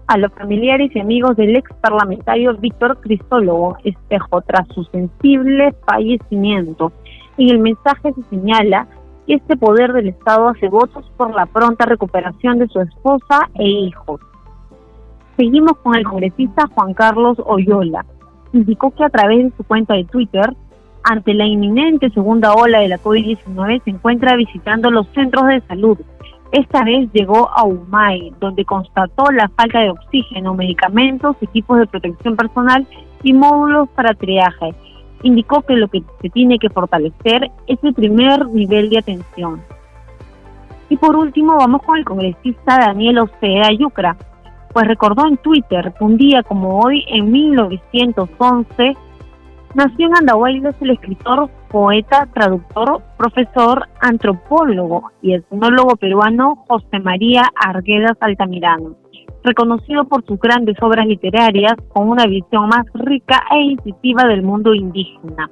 [0.05, 6.91] a los familiares y amigos del ex parlamentario Víctor Cristólogo Espejo tras su sensible fallecimiento.
[7.39, 8.87] En el mensaje se señala
[9.25, 13.67] que este poder del Estado hace votos por la pronta recuperación de su esposa e
[13.67, 14.21] hijos.
[15.37, 18.03] Seguimos con el congresista Juan Carlos Oyola.
[18.53, 20.51] Indicó que a través de su cuenta de Twitter,
[21.03, 25.97] ante la inminente segunda ola de la COVID-19, se encuentra visitando los centros de salud
[26.51, 32.35] Esta vez llegó a Umay, donde constató la falta de oxígeno, medicamentos, equipos de protección
[32.35, 32.87] personal
[33.21, 34.73] y módulos para triaje.
[35.21, 39.61] Indicó que lo que se tiene que fortalecer es el primer nivel de atención.
[40.89, 44.15] Y por último vamos con el congresista Daniel Ocea Yucra,
[44.77, 48.95] pues recordó en Twitter que un día como hoy, en 1911,
[49.73, 58.17] nació en Andahuaylas el escritor poeta, traductor, profesor, antropólogo y etnólogo peruano José María Arguedas
[58.19, 58.95] Altamirano,
[59.43, 64.75] reconocido por sus grandes obras literarias con una visión más rica e incisiva del mundo
[64.75, 65.49] indígena.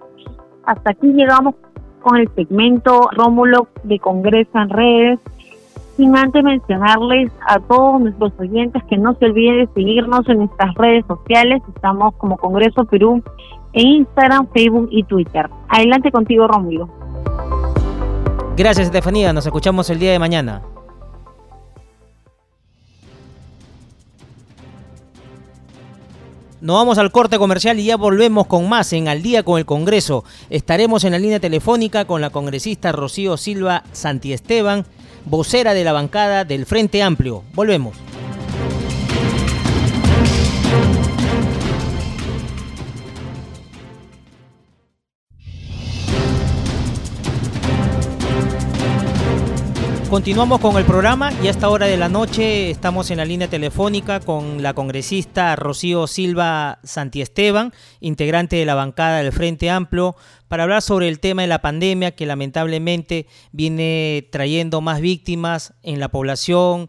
[0.68, 1.56] Hasta aquí llegamos
[2.04, 5.20] con el segmento Rómulo de Congreso en redes,
[5.98, 10.74] sin antes mencionarles a todos nuestros oyentes que no se olviden de seguirnos en nuestras
[10.76, 13.24] redes sociales, estamos como Congreso Perú
[13.74, 15.50] en Instagram, Facebook y Twitter.
[15.70, 16.90] Adelante contigo, Rómulo.
[18.58, 19.34] Gracias, Estefanía.
[19.34, 20.62] Nos escuchamos el día de mañana.
[26.66, 29.68] Nos vamos al corte comercial y ya volvemos con más en Al día con el
[29.68, 30.24] Congreso.
[30.50, 34.84] Estaremos en la línea telefónica con la congresista Rocío Silva Santiesteban,
[35.26, 37.44] vocera de la bancada del Frente Amplio.
[37.54, 37.96] Volvemos.
[50.10, 53.50] Continuamos con el programa y a esta hora de la noche estamos en la línea
[53.50, 60.16] telefónica con la congresista Rocío Silva Santiesteban, integrante de la bancada del Frente Amplio,
[60.48, 66.00] para hablar sobre el tema de la pandemia que lamentablemente viene trayendo más víctimas en
[66.00, 66.88] la población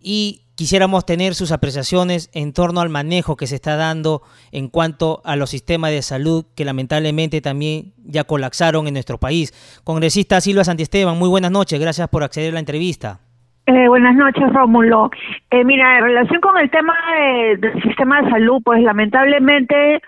[0.00, 5.22] y quisiéramos tener sus apreciaciones en torno al manejo que se está dando en cuanto
[5.24, 9.52] a los sistemas de salud que lamentablemente también ya colapsaron en nuestro país.
[9.84, 13.20] Congresista Silva Santiesteban, muy buenas noches, gracias por acceder a la entrevista.
[13.66, 15.10] Eh, buenas noches, Rómulo.
[15.50, 16.94] Eh, mira, en relación con el tema
[17.60, 20.00] del sistema de salud, pues lamentablemente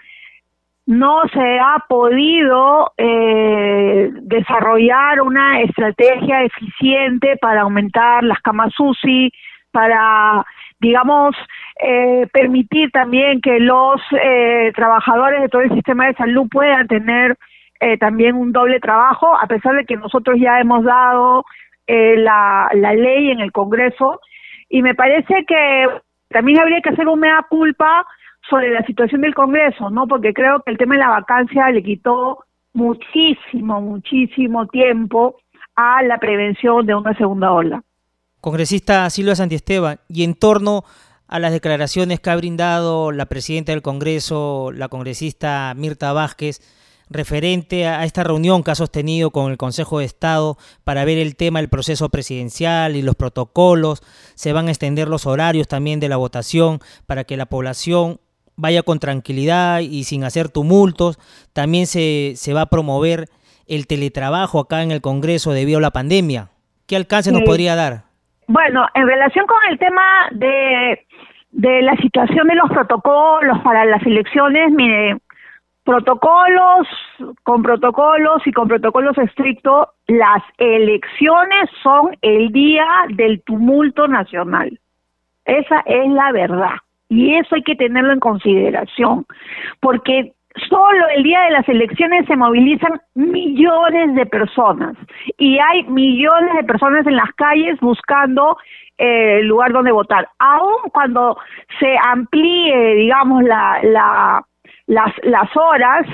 [0.87, 9.31] no se ha podido eh, desarrollar una estrategia eficiente para aumentar las camas UCI,
[9.71, 10.45] para,
[10.81, 11.35] digamos,
[11.83, 17.37] eh, permitir también que los eh, trabajadores de todo el sistema de salud puedan tener
[17.81, 21.45] eh, también un doble trabajo, a pesar de que nosotros ya hemos dado
[21.87, 24.21] la, la ley en el Congreso.
[24.69, 25.87] Y me parece que
[26.29, 28.07] también habría que hacer un mea culpa
[28.49, 30.07] sobre la situación del Congreso, ¿no?
[30.07, 35.37] Porque creo que el tema de la vacancia le quitó muchísimo, muchísimo tiempo
[35.77, 37.83] a la prevención de una segunda ola.
[38.41, 40.85] Congresista Silvia Santiesteban, y en torno
[41.29, 46.61] a las declaraciones que ha brindado la presidenta del Congreso, la congresista Mirta Vázquez,
[47.09, 51.37] referente a esta reunión que ha sostenido con el Consejo de Estado para ver el
[51.37, 54.03] tema del proceso presidencial y los protocolos.
[54.35, 58.21] Se van a extender los horarios también de la votación para que la población
[58.57, 61.19] vaya con tranquilidad y sin hacer tumultos.
[61.53, 63.29] También se, se va a promover
[63.67, 66.51] el teletrabajo acá en el Congreso debido a la pandemia.
[66.87, 68.10] ¿Qué alcance nos podría dar?
[68.53, 71.07] Bueno, en relación con el tema de,
[71.53, 75.19] de la situación de los protocolos para las elecciones, mire,
[75.85, 76.89] protocolos,
[77.45, 84.81] con protocolos y con protocolos estrictos, las elecciones son el día del tumulto nacional.
[85.45, 86.75] Esa es la verdad.
[87.09, 89.27] Y eso hay que tenerlo en consideración,
[89.79, 90.33] porque
[90.69, 94.97] solo el día de las elecciones se movilizan millones de personas
[95.39, 98.57] y hay millones de personas en las calles buscando
[98.99, 100.29] eh, el lugar donde votar.
[100.39, 101.39] Aún cuando
[101.79, 104.45] se amplíe, digamos, la, la,
[104.87, 106.07] las, las horas,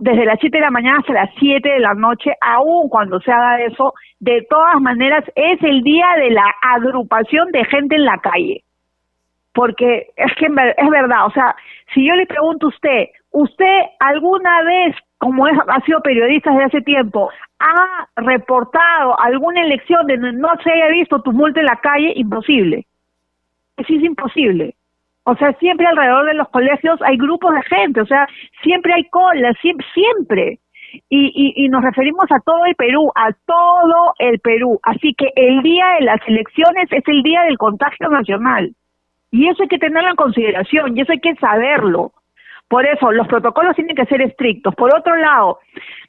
[0.00, 3.30] desde las 7 de la mañana hasta las 7 de la noche, aún cuando se
[3.30, 8.18] haga eso, de todas maneras es el día de la agrupación de gente en la
[8.18, 8.62] calle.
[9.54, 11.56] Porque es que es verdad, o sea,
[11.94, 16.80] si yo le pregunto a usted, ¿Usted alguna vez, como ha sido periodista desde hace
[16.82, 22.12] tiempo, ha reportado alguna elección donde no se haya visto tumulto en la calle?
[22.16, 22.86] Imposible.
[23.76, 24.74] Es imposible.
[25.24, 28.28] O sea, siempre alrededor de los colegios hay grupos de gente, o sea,
[28.62, 29.86] siempre hay colas, siempre.
[29.92, 30.58] siempre.
[31.10, 34.78] Y, y, y, nos referimos a todo el Perú, a todo el Perú.
[34.84, 38.72] Así que el día de las elecciones es el día del contagio nacional.
[39.32, 42.12] Y eso hay que tenerlo en consideración, y eso hay que saberlo.
[42.68, 44.74] Por eso, los protocolos tienen que ser estrictos.
[44.74, 45.60] Por otro lado,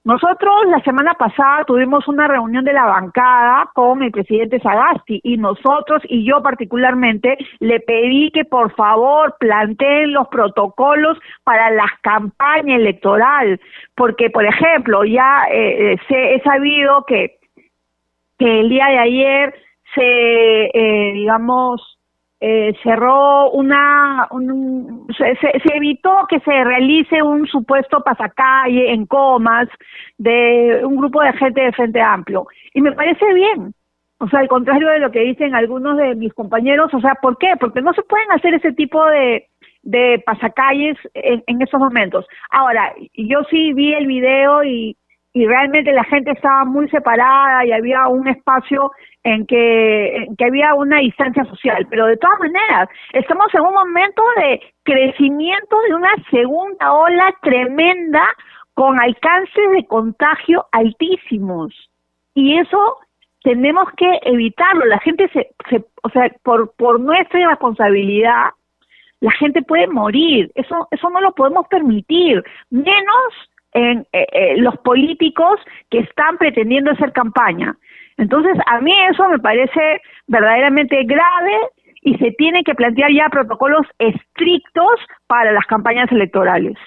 [0.04, 5.38] nosotros la semana pasada tuvimos una reunión de la bancada con el presidente Sagasti y
[5.38, 12.76] nosotros y yo particularmente le pedí que por favor planteen los protocolos para la campaña
[12.76, 13.60] electoral,
[13.93, 17.38] porque por ejemplo ya eh, eh, se, he sabido que,
[18.39, 19.54] que el día de ayer
[19.93, 21.96] se, eh, digamos,
[22.39, 24.28] eh, cerró una,
[25.17, 29.67] se, evitó que se realice un supuesto pasacalle en comas
[30.17, 32.45] de un grupo de gente de Frente Amplio.
[32.73, 33.73] Y me parece bien.
[34.19, 37.38] O sea, al contrario de lo que dicen algunos de mis compañeros, o sea, ¿por
[37.38, 37.54] qué?
[37.60, 39.47] Porque no se pueden hacer ese tipo de,
[39.84, 42.26] de pasacalles en, en esos momentos.
[42.50, 44.95] Ahora, yo sí vi el video y,
[45.38, 48.91] y realmente la gente estaba muy separada y había un espacio
[49.23, 54.60] en que, había una distancia social, pero de todas maneras, estamos en un momento de
[54.82, 58.23] crecimiento de una segunda ola tremenda
[58.73, 61.71] con alcances de contagio altísimos.
[62.34, 62.97] Y eso
[63.43, 64.86] tenemos que evitarlo.
[64.86, 68.50] La gente se, se o sea, por, por nuestra responsabilidad,
[69.19, 70.52] la gente puede morir.
[70.56, 72.43] Eso, eso no lo podemos permitir.
[72.71, 73.34] Menos
[73.73, 77.75] en eh, eh, los políticos que están pretendiendo hacer campaña.
[78.17, 81.58] Entonces, a mí eso me parece verdaderamente grave
[82.01, 86.77] y se tienen que plantear ya protocolos estrictos para las campañas electorales.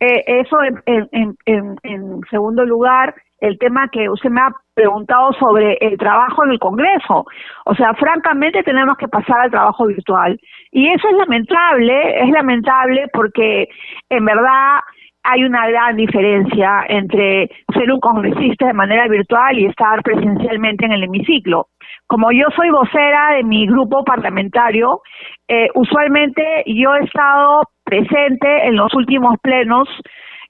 [0.00, 5.96] Eh, eso en, en, segundo lugar, el tema que usted me ha preguntado sobre el
[5.98, 7.24] trabajo en el Congreso.
[7.64, 10.38] O sea, francamente tenemos que pasar al trabajo virtual.
[10.72, 13.68] Y eso es lamentable, es lamentable porque
[14.10, 14.80] en verdad
[15.24, 20.92] hay una gran diferencia entre ser un congresista de manera virtual y estar presencialmente en
[20.92, 21.68] el hemiciclo.
[22.06, 25.00] Como yo soy vocera de mi grupo parlamentario,
[25.48, 29.88] eh, usualmente yo he estado presente en los últimos plenos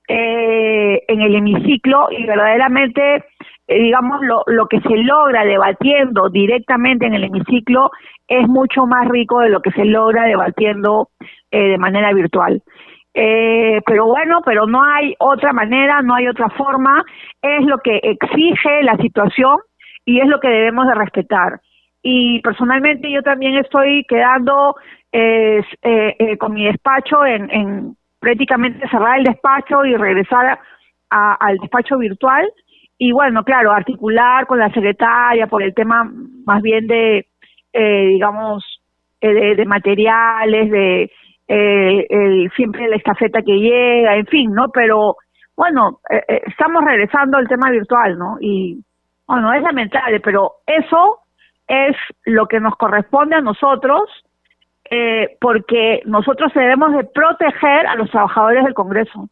[0.08, 3.24] eh, en el hemiciclo y verdaderamente,
[3.68, 7.92] eh, digamos, lo, lo que se logra debatiendo directamente en el hemiciclo
[8.26, 11.10] es mucho más rico de lo que se logra debatiendo
[11.52, 12.60] de manera virtual.
[13.16, 17.04] Eh, pero bueno, pero no hay otra manera, no hay otra forma,
[17.40, 19.58] es lo que exige la situación
[20.04, 21.60] y es lo que debemos de respetar.
[22.02, 24.74] Y personalmente yo también estoy quedando
[25.12, 30.58] eh, eh, con mi despacho en, en, prácticamente cerrar el despacho y regresar
[31.10, 32.50] al despacho virtual
[32.98, 36.10] y bueno, claro, articular con la secretaria por el tema
[36.44, 37.26] más bien de,
[37.72, 38.64] digamos,
[39.20, 41.10] de materiales, de
[41.48, 44.68] eh, el, siempre la estafeta que llega, en fin, ¿no?
[44.70, 45.16] Pero
[45.56, 48.36] bueno, eh, eh, estamos regresando al tema virtual, ¿no?
[48.40, 48.82] Y
[49.26, 51.20] bueno, es lamentable, pero eso
[51.66, 54.02] es lo que nos corresponde a nosotros,
[54.90, 59.28] eh, porque nosotros debemos de proteger a los trabajadores del Congreso.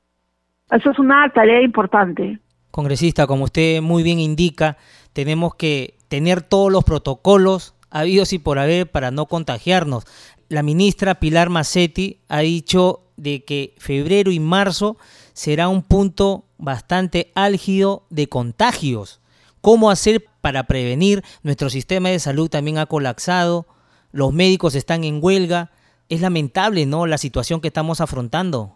[0.70, 2.38] Eso es una tarea importante.
[2.70, 4.78] Congresista, como usted muy bien indica,
[5.12, 10.06] tenemos que tener todos los protocolos habidos y por haber para no contagiarnos
[10.52, 14.98] la ministra Pilar Macetti ha dicho de que febrero y marzo
[15.32, 19.22] será un punto bastante álgido de contagios.
[19.62, 21.22] ¿Cómo hacer para prevenir?
[21.42, 23.66] Nuestro sistema de salud también ha colapsado,
[24.12, 25.70] los médicos están en huelga.
[26.10, 27.06] Es lamentable, ¿no?
[27.06, 28.74] La situación que estamos afrontando.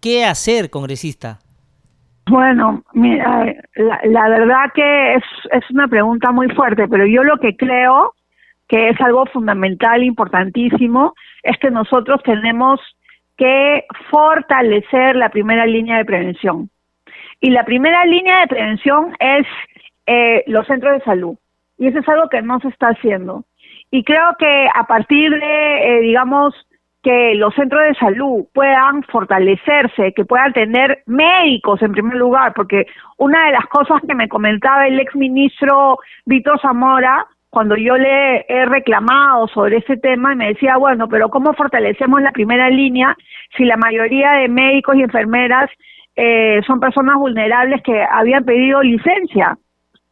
[0.00, 1.40] ¿Qué hacer, congresista?
[2.30, 7.54] Bueno, mira, la, verdad que es, es una pregunta muy fuerte, pero yo lo que
[7.56, 8.14] creo
[8.70, 12.78] que es algo fundamental, importantísimo, es que nosotros tenemos
[13.36, 16.70] que fortalecer la primera línea de prevención.
[17.40, 19.44] Y la primera línea de prevención es
[20.06, 21.34] eh, los centros de salud.
[21.78, 23.42] Y eso es algo que no se está haciendo.
[23.90, 26.54] Y creo que a partir de, eh, digamos,
[27.02, 32.86] que los centros de salud puedan fortalecerse, que puedan tener médicos en primer lugar, porque
[33.16, 38.46] una de las cosas que me comentaba el ex ministro Víctor Zamora cuando yo le
[38.48, 43.16] he reclamado sobre ese tema, me decía, bueno, pero ¿cómo fortalecemos la primera línea
[43.56, 45.68] si la mayoría de médicos y enfermeras
[46.14, 49.58] eh, son personas vulnerables que habían pedido licencia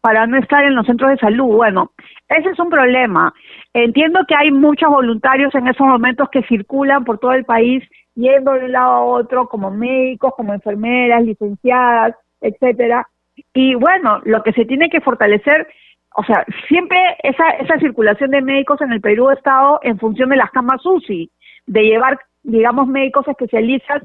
[0.01, 1.57] para no estar en los centros de salud?
[1.57, 1.93] Bueno,
[2.29, 3.33] ese es un problema.
[3.73, 7.85] Entiendo que hay muchos voluntarios en esos momentos que circulan por todo el país
[8.17, 13.07] yendo de un lado a otro como médicos, como enfermeras, licenciadas, etcétera.
[13.55, 15.69] Y bueno, lo que se tiene que fortalecer
[16.15, 20.31] o sea, siempre esa, esa circulación de médicos en el Perú ha estado en función
[20.31, 21.31] de las camas UCI,
[21.67, 24.03] de llevar, digamos, médicos especialistas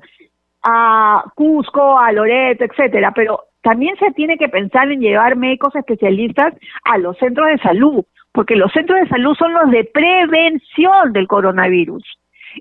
[0.64, 6.54] a Cusco, a Loreto, etcétera, pero también se tiene que pensar en llevar médicos especialistas
[6.84, 11.28] a los centros de salud, porque los centros de salud son los de prevención del
[11.28, 12.04] coronavirus.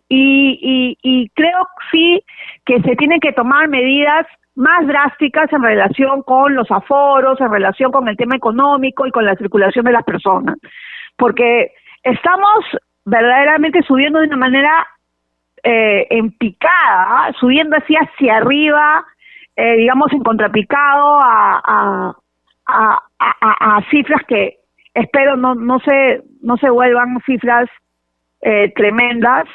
[0.09, 2.24] Y, y, y creo sí
[2.65, 7.91] que se tienen que tomar medidas más drásticas en relación con los aforos, en relación
[7.91, 10.57] con el tema económico y con la circulación de las personas.
[11.17, 12.65] Porque estamos
[13.05, 14.87] verdaderamente subiendo de una manera
[15.63, 19.05] eh, en picada, subiendo así hacia arriba,
[19.57, 22.15] eh, digamos en contrapicado a,
[22.67, 24.59] a, cifras que
[24.95, 27.69] espero no no se no se vuelvan cifras
[28.41, 29.47] eh, tremendas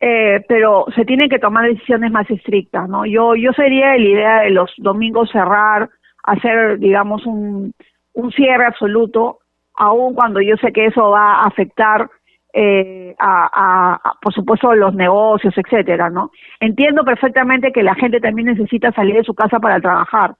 [0.00, 4.40] eh, pero se tienen que tomar decisiones más estrictas no yo yo sería la idea
[4.40, 5.90] de los domingos cerrar
[6.24, 7.72] hacer digamos un
[8.14, 9.40] un cierre absoluto
[9.74, 12.08] aun cuando yo sé que eso va a afectar
[12.52, 16.32] eh, a, por supuesto, los negocios, etcétera, ¿no?
[16.58, 20.34] Entiendo perfectamente que la gente también necesita salir de su casa para trabajar,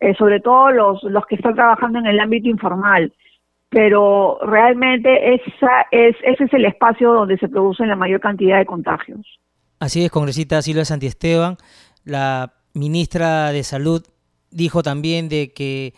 [0.00, 3.12] eh, sobre todo los, los que están trabajando en el ámbito informal,
[3.72, 8.66] pero realmente esa es, ese es el espacio donde se producen la mayor cantidad de
[8.66, 9.20] contagios.
[9.80, 11.56] Así es, congresista Silvia Santiesteban,
[12.04, 14.04] la ministra de Salud
[14.50, 15.94] dijo también de que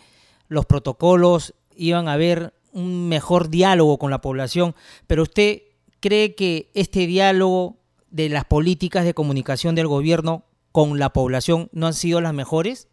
[0.47, 4.73] los protocolos iban a ver un mejor diálogo con la población,
[5.05, 5.63] pero usted
[5.99, 7.75] cree que este diálogo
[8.09, 12.87] de las políticas de comunicación del gobierno con la población no han sido las mejores?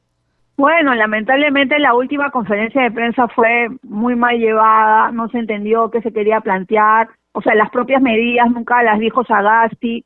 [0.57, 6.03] Bueno, lamentablemente la última conferencia de prensa fue muy mal llevada, no se entendió qué
[6.03, 10.05] se quería plantear, o sea, las propias medidas nunca las dijo Sagasti.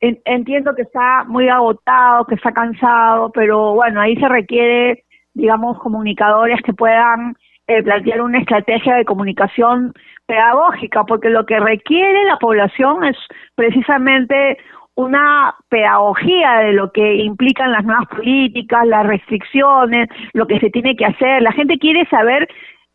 [0.00, 6.60] Entiendo que está muy agotado, que está cansado, pero bueno, ahí se requiere, digamos, comunicadores
[6.62, 7.34] que puedan
[7.68, 9.92] eh, plantear una estrategia de comunicación
[10.26, 13.16] pedagógica, porque lo que requiere la población es
[13.54, 14.58] precisamente
[14.96, 20.96] una pedagogía de lo que implican las nuevas políticas, las restricciones, lo que se tiene
[20.96, 21.42] que hacer.
[21.42, 22.48] La gente quiere saber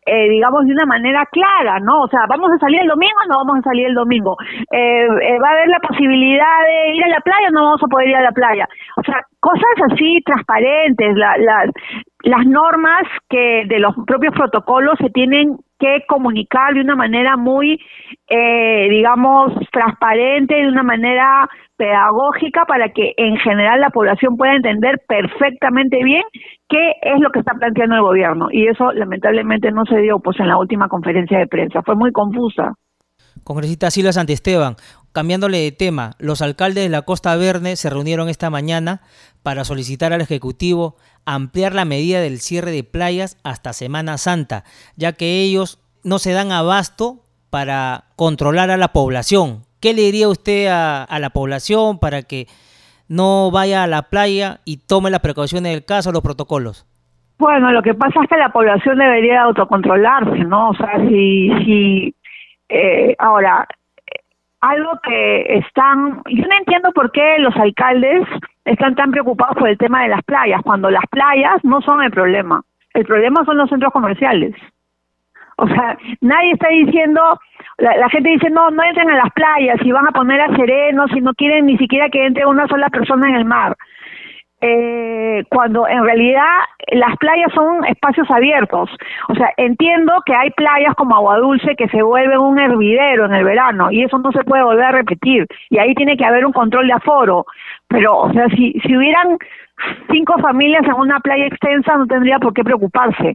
[0.04, 2.02] eh, digamos, de una manera clara, ¿no?
[2.02, 4.36] O sea, ¿vamos a salir el domingo o no vamos a salir el domingo?
[4.72, 7.82] Eh, eh, ¿Va a haber la posibilidad de ir a la playa o no vamos
[7.84, 8.68] a poder ir a la playa?
[8.96, 11.36] O sea, cosas así transparentes, la,
[12.24, 17.80] las normas que de los propios protocolos se tienen que comunicar de una manera muy,
[18.28, 25.00] eh, digamos, transparente, de una manera pedagógica para que en general la población pueda entender
[25.08, 26.22] perfectamente bien
[26.68, 28.46] qué es lo que está planteando el gobierno.
[28.52, 32.12] Y eso lamentablemente no se dio pues en la última conferencia de prensa, fue muy
[32.12, 32.74] confusa.
[33.42, 34.76] Congresista Silvia Santesteban,
[35.12, 39.02] cambiándole de tema, los alcaldes de la Costa Verde se reunieron esta mañana
[39.42, 44.64] para solicitar al Ejecutivo ampliar la medida del cierre de playas hasta Semana Santa,
[44.96, 49.62] ya que ellos no se dan abasto para controlar a la población.
[49.80, 52.46] ¿Qué le diría usted a, la población para que
[53.08, 56.86] no vaya a la playa y tome las precauciones del caso, los protocolos?
[57.38, 60.70] Bueno, lo que pasa es que la población debería autocontrolarse, ¿no?
[60.70, 62.14] O sea, si, si
[62.68, 63.66] eh, ahora,
[64.62, 68.26] algo que están, yo no entiendo por qué los alcaldes
[68.64, 72.12] están tan preocupados por el tema de las playas, cuando las playas no son el
[72.12, 72.62] problema,
[72.94, 74.54] el problema son los centros comerciales.
[75.56, 77.20] O sea, nadie está diciendo,
[77.78, 81.10] la, gente dice, no, no entren a las playas y van a poner a serenos
[81.14, 83.76] y no quieren ni siquiera que entre una sola persona en el mar.
[84.64, 86.46] Eh, cuando en realidad
[86.92, 88.90] las playas son espacios abiertos.
[89.28, 93.34] O sea, entiendo que hay playas como Agua Dulce que se vuelven un hervidero en
[93.34, 96.46] el verano y eso no se puede volver a repetir y ahí tiene que haber
[96.46, 97.44] un control de aforo.
[97.88, 99.36] Pero, o sea, si, si hubieran
[100.10, 103.34] cinco familias en una playa extensa no tendría por qué preocuparse.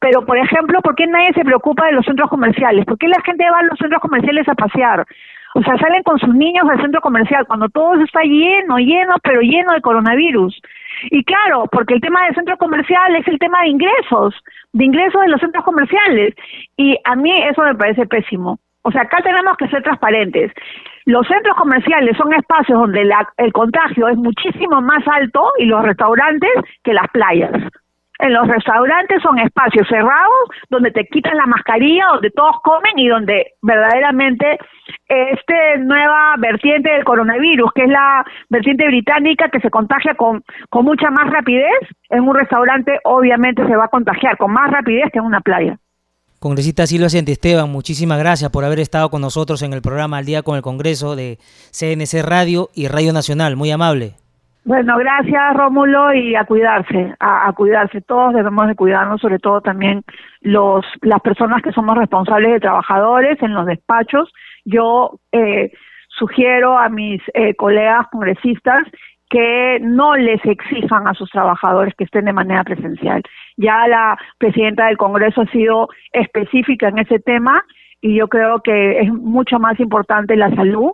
[0.00, 2.84] Pero, por ejemplo, ¿por qué nadie se preocupa de los centros comerciales?
[2.84, 5.06] ¿Por qué la gente va a los centros comerciales a pasear?
[5.58, 9.40] O sea, salen con sus niños al centro comercial cuando todo está lleno, lleno, pero
[9.40, 10.56] lleno de coronavirus.
[11.10, 14.36] Y claro, porque el tema del centro comercial es el tema de ingresos,
[14.72, 16.36] de ingresos de los centros comerciales.
[16.76, 18.60] Y a mí eso me parece pésimo.
[18.82, 20.52] O sea, acá tenemos que ser transparentes.
[21.06, 26.52] Los centros comerciales son espacios donde el contagio es muchísimo más alto y los restaurantes
[26.84, 27.50] que las playas.
[28.18, 33.08] En los restaurantes son espacios cerrados donde te quitan la mascarilla, donde todos comen y
[33.08, 34.58] donde verdaderamente
[35.06, 40.84] este nueva vertiente del coronavirus, que es la vertiente británica que se contagia con, con
[40.84, 41.78] mucha más rapidez,
[42.10, 45.78] en un restaurante obviamente se va a contagiar con más rapidez que en una playa.
[46.40, 50.42] Congresista Silvia Esteban, muchísimas gracias por haber estado con nosotros en el programa Al Día
[50.42, 51.38] con el Congreso de
[51.72, 53.56] CNC Radio y Radio Nacional.
[53.56, 54.14] Muy amable.
[54.68, 58.02] Bueno, gracias Rómulo y a cuidarse, a, cuidarse.
[58.02, 60.02] Todos debemos de cuidarnos, sobre todo también
[60.42, 64.30] los las personas que somos responsables de trabajadores en los despachos.
[64.66, 65.72] Yo eh,
[66.08, 68.86] sugiero a mis eh, colegas congresistas
[69.30, 73.22] que no les exijan a sus trabajadores que estén de manera presencial.
[73.56, 77.64] Ya la presidenta del Congreso ha sido específica en ese tema
[78.02, 80.92] y yo creo que es mucho más importante la salud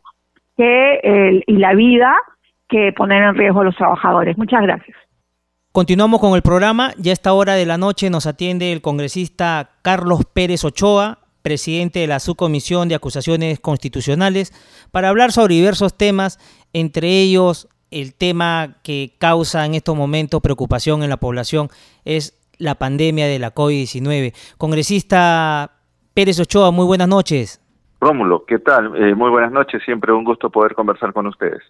[0.57, 2.15] que y la vida
[2.69, 4.37] que poner en riesgo a los trabajadores.
[4.39, 4.97] Muchas gracias.
[5.73, 6.93] Continuamos con el programa.
[6.99, 11.99] Ya a esta hora de la noche nos atiende el congresista Carlos Pérez Ochoa, presidente
[11.99, 14.53] de la Subcomisión de Acusaciones Constitucionales,
[14.93, 16.39] para hablar sobre diversos temas,
[16.73, 21.69] entre ellos el tema que causa en estos momentos preocupación en la población
[22.05, 24.33] es la pandemia de la COVID-19.
[24.59, 25.73] Congresista
[26.15, 27.61] Pérez Ochoa, muy buenas noches.
[28.01, 28.95] Rómulo, ¿qué tal?
[28.97, 31.63] Eh, muy buenas noches, siempre un gusto poder conversar con ustedes.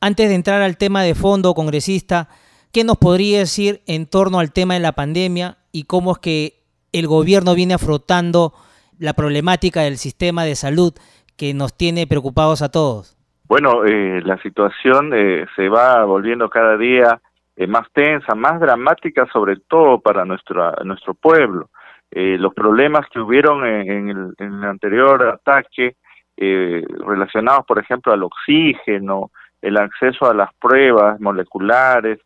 [0.00, 2.28] Antes de entrar al tema de fondo, congresista,
[2.72, 6.52] ¿qué nos podría decir en torno al tema de la pandemia y cómo es que
[6.92, 8.52] el gobierno viene afrontando
[8.98, 10.92] la problemática del sistema de salud
[11.36, 13.16] que nos tiene preocupados a todos?
[13.48, 17.20] Bueno, eh, la situación eh, se va volviendo cada día
[17.56, 21.70] eh, más tensa, más dramática, sobre todo para nuestro, nuestro pueblo.
[22.10, 25.96] los problemas que hubieron en, el, en el, anterior ataque,
[26.36, 29.30] relacionados, por ejemplo, al oxígeno,
[29.66, 32.18] el acceso a las pruebas moleculares,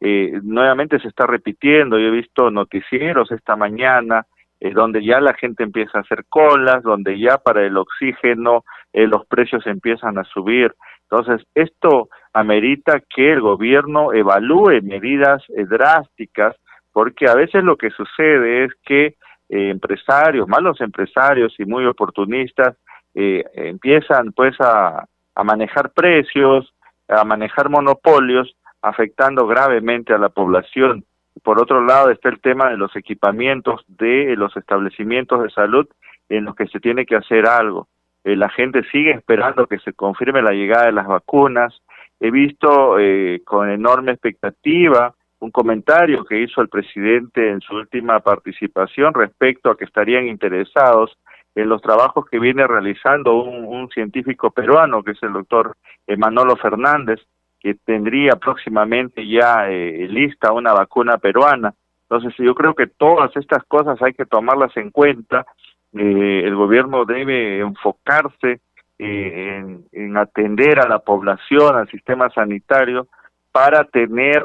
[0.00, 1.98] nuevamente se está repitiendo.
[1.98, 4.26] Yo he visto noticieros esta mañana
[4.58, 9.06] eh, donde ya la gente empieza a hacer colas, donde ya para el oxígeno eh,
[9.06, 10.74] los precios empiezan a subir.
[11.10, 16.56] Entonces, esto amerita que el gobierno evalúe medidas eh, drásticas,
[16.90, 19.16] porque a veces lo que sucede es que
[19.48, 22.76] empresarios, malos empresarios y muy oportunistas,
[23.14, 25.06] empiezan pues a
[25.44, 26.74] manejar precios,
[27.08, 31.04] a manejar monopolios, afectando gravemente a la población.
[31.42, 35.86] Por otro lado está el tema de los equipamientos de los establecimientos de salud
[36.28, 37.88] en los que se tiene que hacer algo.
[38.24, 41.80] Eh, la gente sigue esperando que se confirme la llegada de las vacunas.
[42.18, 48.20] He visto eh, con enorme expectativa un comentario que hizo el presidente en su última
[48.20, 51.16] participación respecto a que estarían interesados
[51.56, 55.74] en los trabajos que viene realizando un, científico peruano, que es el doctor
[56.16, 57.20] Manolo Fernández,
[57.58, 61.74] que tendría próximamente ya eh, lista una vacuna peruana.
[62.02, 65.46] Entonces yo creo que todas estas cosas hay que tomarlas en cuenta.
[65.94, 68.60] Eh, el gobierno debe enfocarse
[68.98, 73.08] eh, en, en, atender a la población, al sistema sanitario,
[73.50, 74.44] para tener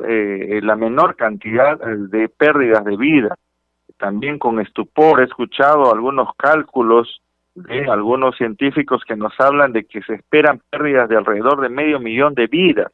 [0.64, 3.36] la menor cantidad de pérdidas de vida.
[4.02, 7.22] También con estupor he escuchado algunos cálculos
[7.54, 12.00] de algunos científicos que nos hablan de que se esperan pérdidas de alrededor de medio
[12.00, 12.92] millón de vidas.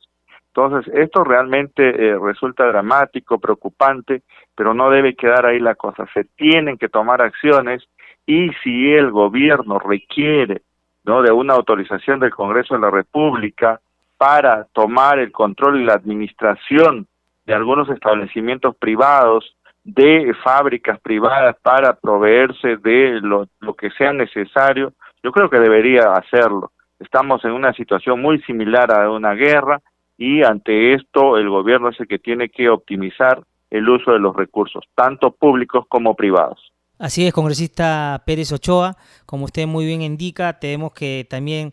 [0.47, 6.05] Entonces, esto realmente eh, resulta dramático, preocupante, pero no debe quedar ahí la cosa.
[6.13, 7.87] Se tienen que tomar acciones
[8.25, 10.63] y si el gobierno requiere
[11.05, 11.21] ¿no?
[11.21, 13.79] de una autorización del Congreso de la República
[14.17, 17.07] para tomar el control y la administración
[17.45, 19.55] de algunos establecimientos privados,
[19.87, 24.91] de fábricas privadas para proveerse de lo, lo que sea necesario,
[25.23, 26.71] yo creo que debería hacerlo.
[26.99, 29.81] Estamos en una situación muy similar a una guerra,
[30.17, 34.35] y ante esto el gobierno es el que tiene que optimizar el uso de los
[34.35, 36.73] recursos, tanto públicos como privados.
[36.99, 41.71] Así es, congresista Pérez Ochoa, como usted muy bien indica, tenemos que también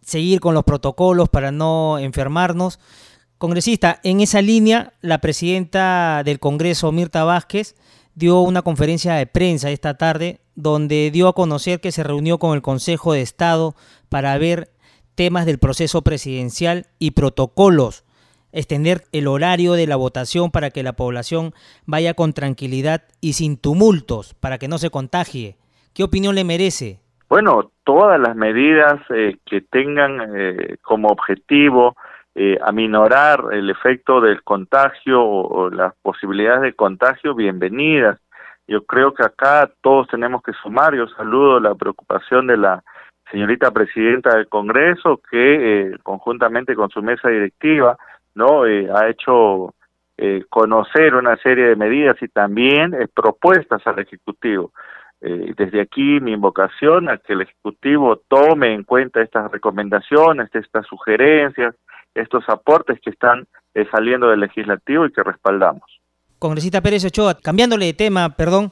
[0.00, 2.78] seguir con los protocolos para no enfermarnos.
[3.42, 7.74] Congresista, en esa línea, la presidenta del Congreso, Mirta Vázquez,
[8.14, 12.54] dio una conferencia de prensa esta tarde donde dio a conocer que se reunió con
[12.54, 13.74] el Consejo de Estado
[14.08, 14.68] para ver
[15.16, 18.04] temas del proceso presidencial y protocolos,
[18.52, 21.52] extender el horario de la votación para que la población
[21.84, 25.56] vaya con tranquilidad y sin tumultos, para que no se contagie.
[25.94, 27.00] ¿Qué opinión le merece?
[27.28, 31.96] Bueno, todas las medidas eh, que tengan eh, como objetivo
[32.34, 38.18] eh, aminorar el efecto del contagio o, las posibilidades de contagio, bienvenidas.
[38.66, 42.82] Yo creo que acá todos tenemos que sumar, yo saludo la preocupación de la
[43.30, 47.96] señorita presidenta del Congreso, que eh, conjuntamente con su mesa directiva,
[48.34, 49.74] no eh, ha hecho
[50.16, 54.72] eh, conocer una serie de medidas y también propuestas al ejecutivo.
[55.20, 61.76] desde aquí mi invocación a que el ejecutivo tome en cuenta estas recomendaciones, estas sugerencias,
[62.14, 63.46] estos aportes que están
[63.90, 65.82] saliendo del legislativo y que respaldamos.
[66.38, 68.70] Congresista Pérez Ochoa, cambiándole de tema, perdón,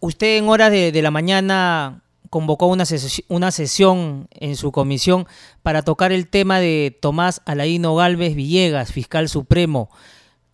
[0.00, 2.84] usted en horas de, de la mañana convocó una,
[3.28, 5.26] una sesión en su comisión
[5.62, 9.90] para tocar el tema de Tomás Alaino Galvez Villegas, fiscal supremo.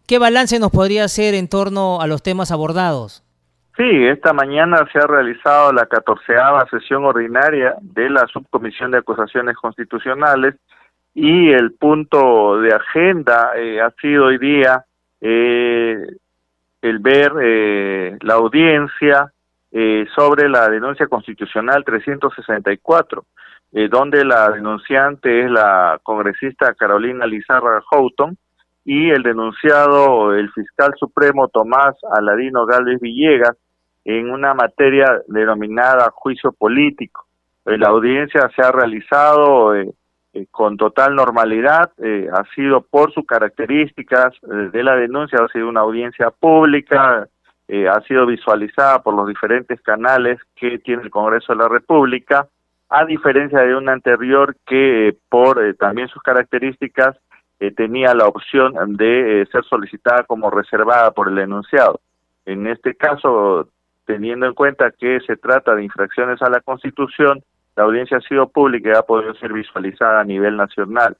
[0.06, 3.22] ¿Qué balance nos podría hacer en torno a los temas abordados?
[3.76, 9.54] Sí, esta mañana se ha realizado la catorceava sesión ordinaria de la Subcomisión de Acusaciones
[9.56, 10.54] Constitucionales
[11.18, 14.84] y el punto de agenda eh, ha sido hoy día
[15.18, 15.96] eh,
[16.82, 19.32] el ver eh, la audiencia
[19.72, 23.24] eh, sobre la denuncia constitucional 364,
[23.72, 28.36] eh, donde la denunciante es la congresista Carolina Lizarra Houghton
[28.84, 33.56] y el denunciado, el fiscal supremo Tomás Aladino Gálvez Villegas,
[34.04, 37.24] en una materia denominada juicio político.
[37.64, 39.72] Eh, la audiencia se ha realizado
[40.50, 41.92] con total normalidad,
[42.32, 47.28] ha sido por sus características de la denuncia, ha sido una audiencia pública,
[47.68, 52.46] eh, ha sido visualizada por los diferentes canales que tiene el Congreso de la República,
[52.88, 57.16] a diferencia de una anterior que eh, por eh, también sus características
[57.74, 62.00] tenía la opción de ser solicitada como reservada por el enunciado.
[62.44, 63.70] En este caso,
[64.04, 67.42] teniendo en cuenta que se trata de infracciones a la Constitución,
[67.76, 71.16] la audiencia ha sido pública y ha podido ser visualizada a nivel nacional.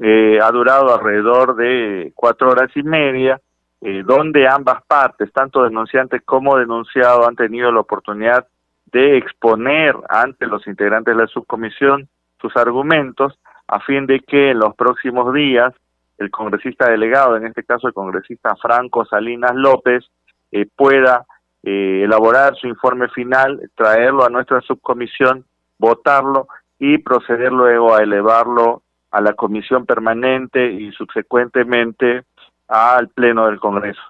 [0.00, 3.40] ha durado alrededor de cuatro horas y media
[3.80, 8.46] eh, donde ambas partes, tanto denunciantes como denunciado, han tenido la oportunidad
[8.86, 12.08] de exponer ante los integrantes de la subcomisión
[12.40, 13.38] sus argumentos
[13.68, 15.72] a fin de que en los próximos días
[16.16, 20.04] el congresista delegado, en este caso el congresista Franco Salinas López,
[20.50, 21.24] eh, pueda
[21.62, 25.44] eh, elaborar su informe final, traerlo a nuestra subcomisión,
[25.78, 26.48] votarlo
[26.78, 32.24] y proceder luego a elevarlo a la comisión permanente y subsecuentemente
[32.68, 34.00] al Pleno del Congreso.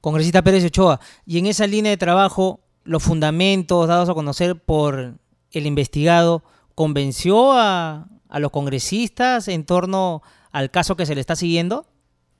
[0.00, 5.14] Congresista Pérez Ochoa, y en esa línea de trabajo, los fundamentos dados a conocer por
[5.52, 6.42] el investigado,
[6.74, 10.22] ¿convenció a, a los congresistas en torno
[10.52, 11.86] al caso que se le está siguiendo?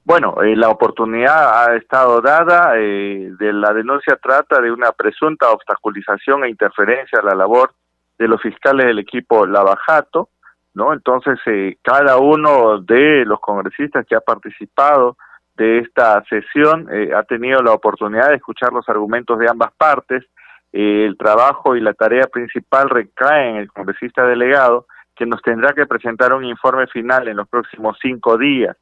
[0.05, 5.51] Bueno, eh, la oportunidad ha estado dada, eh, de la denuncia trata de una presunta
[5.51, 7.75] obstaculización e interferencia a la labor
[8.19, 10.29] de los fiscales del equipo Lavajato,
[10.75, 10.93] ¿no?
[10.93, 15.17] Entonces, eh, cada uno de los congresistas que ha participado
[15.57, 20.25] de esta sesión eh, ha tenido la oportunidad de escuchar los argumentos de ambas partes.
[20.73, 25.73] Eh, el trabajo y la tarea principal recae en el congresista delegado, que nos tendrá
[25.73, 28.77] que presentar un informe final en los próximos cinco días,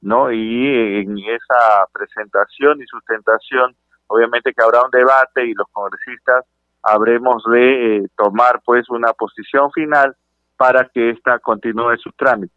[0.00, 0.32] ¿no?
[0.32, 3.76] Y en esa presentación y sustentación,
[4.06, 6.46] obviamente que habrá un debate y los congresistas
[6.84, 10.14] habremos de eh, tomar pues una posición final
[10.56, 12.54] para que ésta continúe su trámite.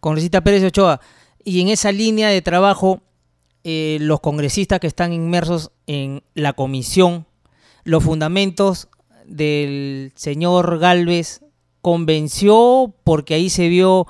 [0.00, 1.00] Congresista Pérez Ochoa,
[1.44, 3.00] y en esa línea de trabajo,
[3.64, 7.26] eh, los congresistas que están inmersos en la comisión,
[7.84, 8.88] los fundamentos
[9.26, 11.42] del señor Galvez
[11.82, 14.06] convenció porque ahí se vio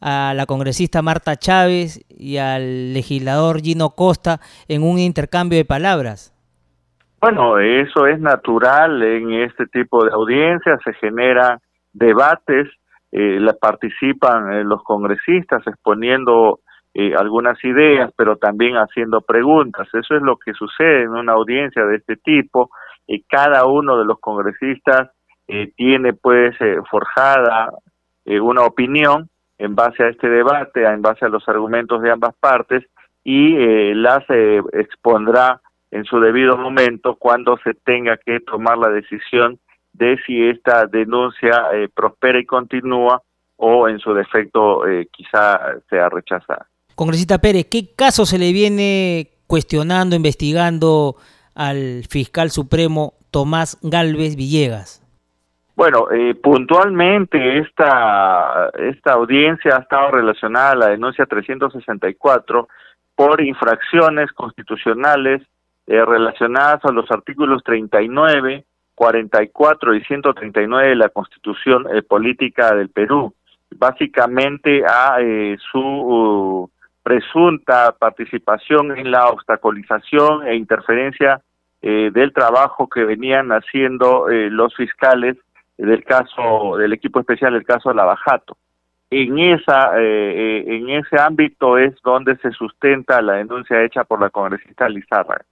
[0.00, 6.32] a la congresista Marta Chávez y al legislador Gino Costa en un intercambio de palabras.
[7.22, 11.60] Bueno, eso es natural en este tipo de audiencias, se generan
[11.92, 12.68] debates,
[13.12, 16.58] eh, participan eh, los congresistas exponiendo
[16.94, 19.86] eh, algunas ideas, pero también haciendo preguntas.
[19.94, 22.70] Eso es lo que sucede en una audiencia de este tipo.
[23.28, 25.10] cada uno de los congresistas
[25.46, 27.70] eh, tiene pues eh, forjada
[28.24, 32.84] una opinión en base a este debate, en base a los argumentos de ambas partes
[33.22, 34.24] y las
[34.72, 35.60] expondrá
[35.92, 39.60] en su debido momento cuando se tenga que tomar la decisión
[39.92, 43.22] de si esta denuncia prospera y continúa
[43.56, 44.82] o en su defecto
[45.12, 46.66] quizá sea rechazada.
[46.94, 51.16] Congresista Pérez, ¿qué caso se le viene cuestionando, investigando
[51.54, 55.02] al fiscal supremo Tomás Galvez Villegas?
[55.74, 62.68] Bueno, eh, puntualmente esta, esta audiencia ha estado relacionada a la denuncia 364
[63.14, 65.42] por infracciones constitucionales
[65.92, 68.64] eh, relacionadas a los artículos 39,
[68.94, 73.34] 44 y 139 de la Constitución eh, Política del Perú,
[73.70, 75.16] básicamente a
[75.70, 76.70] su
[77.02, 81.40] presunta participación en la obstaculización e interferencia
[81.84, 85.36] eh, del trabajo que venían haciendo eh, los fiscales
[85.76, 88.56] del caso del equipo especial del caso Lavajato.
[89.10, 94.30] En esa eh, en ese ámbito es donde se sustenta la denuncia hecha por la
[94.30, 95.42] congresista Lizarra.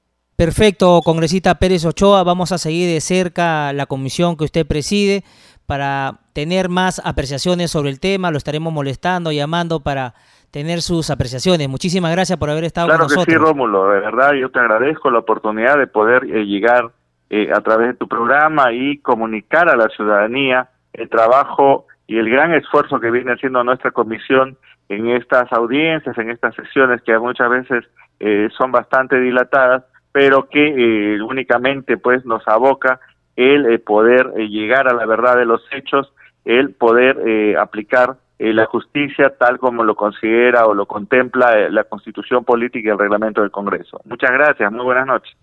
[0.40, 5.22] Perfecto, congresista Pérez Ochoa, vamos a seguir de cerca la comisión que usted preside
[5.66, 10.14] para tener más apreciaciones sobre el tema, lo estaremos molestando, llamando para
[10.50, 11.68] tener sus apreciaciones.
[11.68, 13.26] Muchísimas gracias por haber estado con nosotros.
[13.26, 16.88] Claro que sí, Rómulo, de verdad yo te agradezco la oportunidad de poder eh, llegar
[17.28, 22.30] eh, a través de tu programa y comunicar a la ciudadanía el trabajo y el
[22.30, 24.56] gran esfuerzo que viene haciendo nuestra comisión
[24.88, 27.84] en estas audiencias, en estas sesiones que muchas veces
[28.20, 33.00] eh, son bastante dilatadas, pero que únicamente pues nos aboca
[33.36, 36.12] el poder llegar a la verdad de los hechos,
[36.44, 41.84] el poder aplicar eh, la justicia tal como lo considera o lo contempla eh, la
[41.84, 44.00] Constitución Política y el Reglamento del Congreso.
[44.06, 45.36] Muchas gracias, muy buenas noches.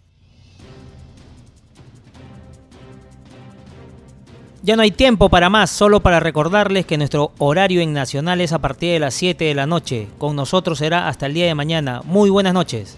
[4.64, 8.52] Ya no hay tiempo para más, solo para recordarles que nuestro horario en Nacional es
[8.52, 10.08] a partir de las 7 de la noche.
[10.18, 12.02] Con nosotros será hasta el día de mañana.
[12.04, 12.98] Muy buenas noches.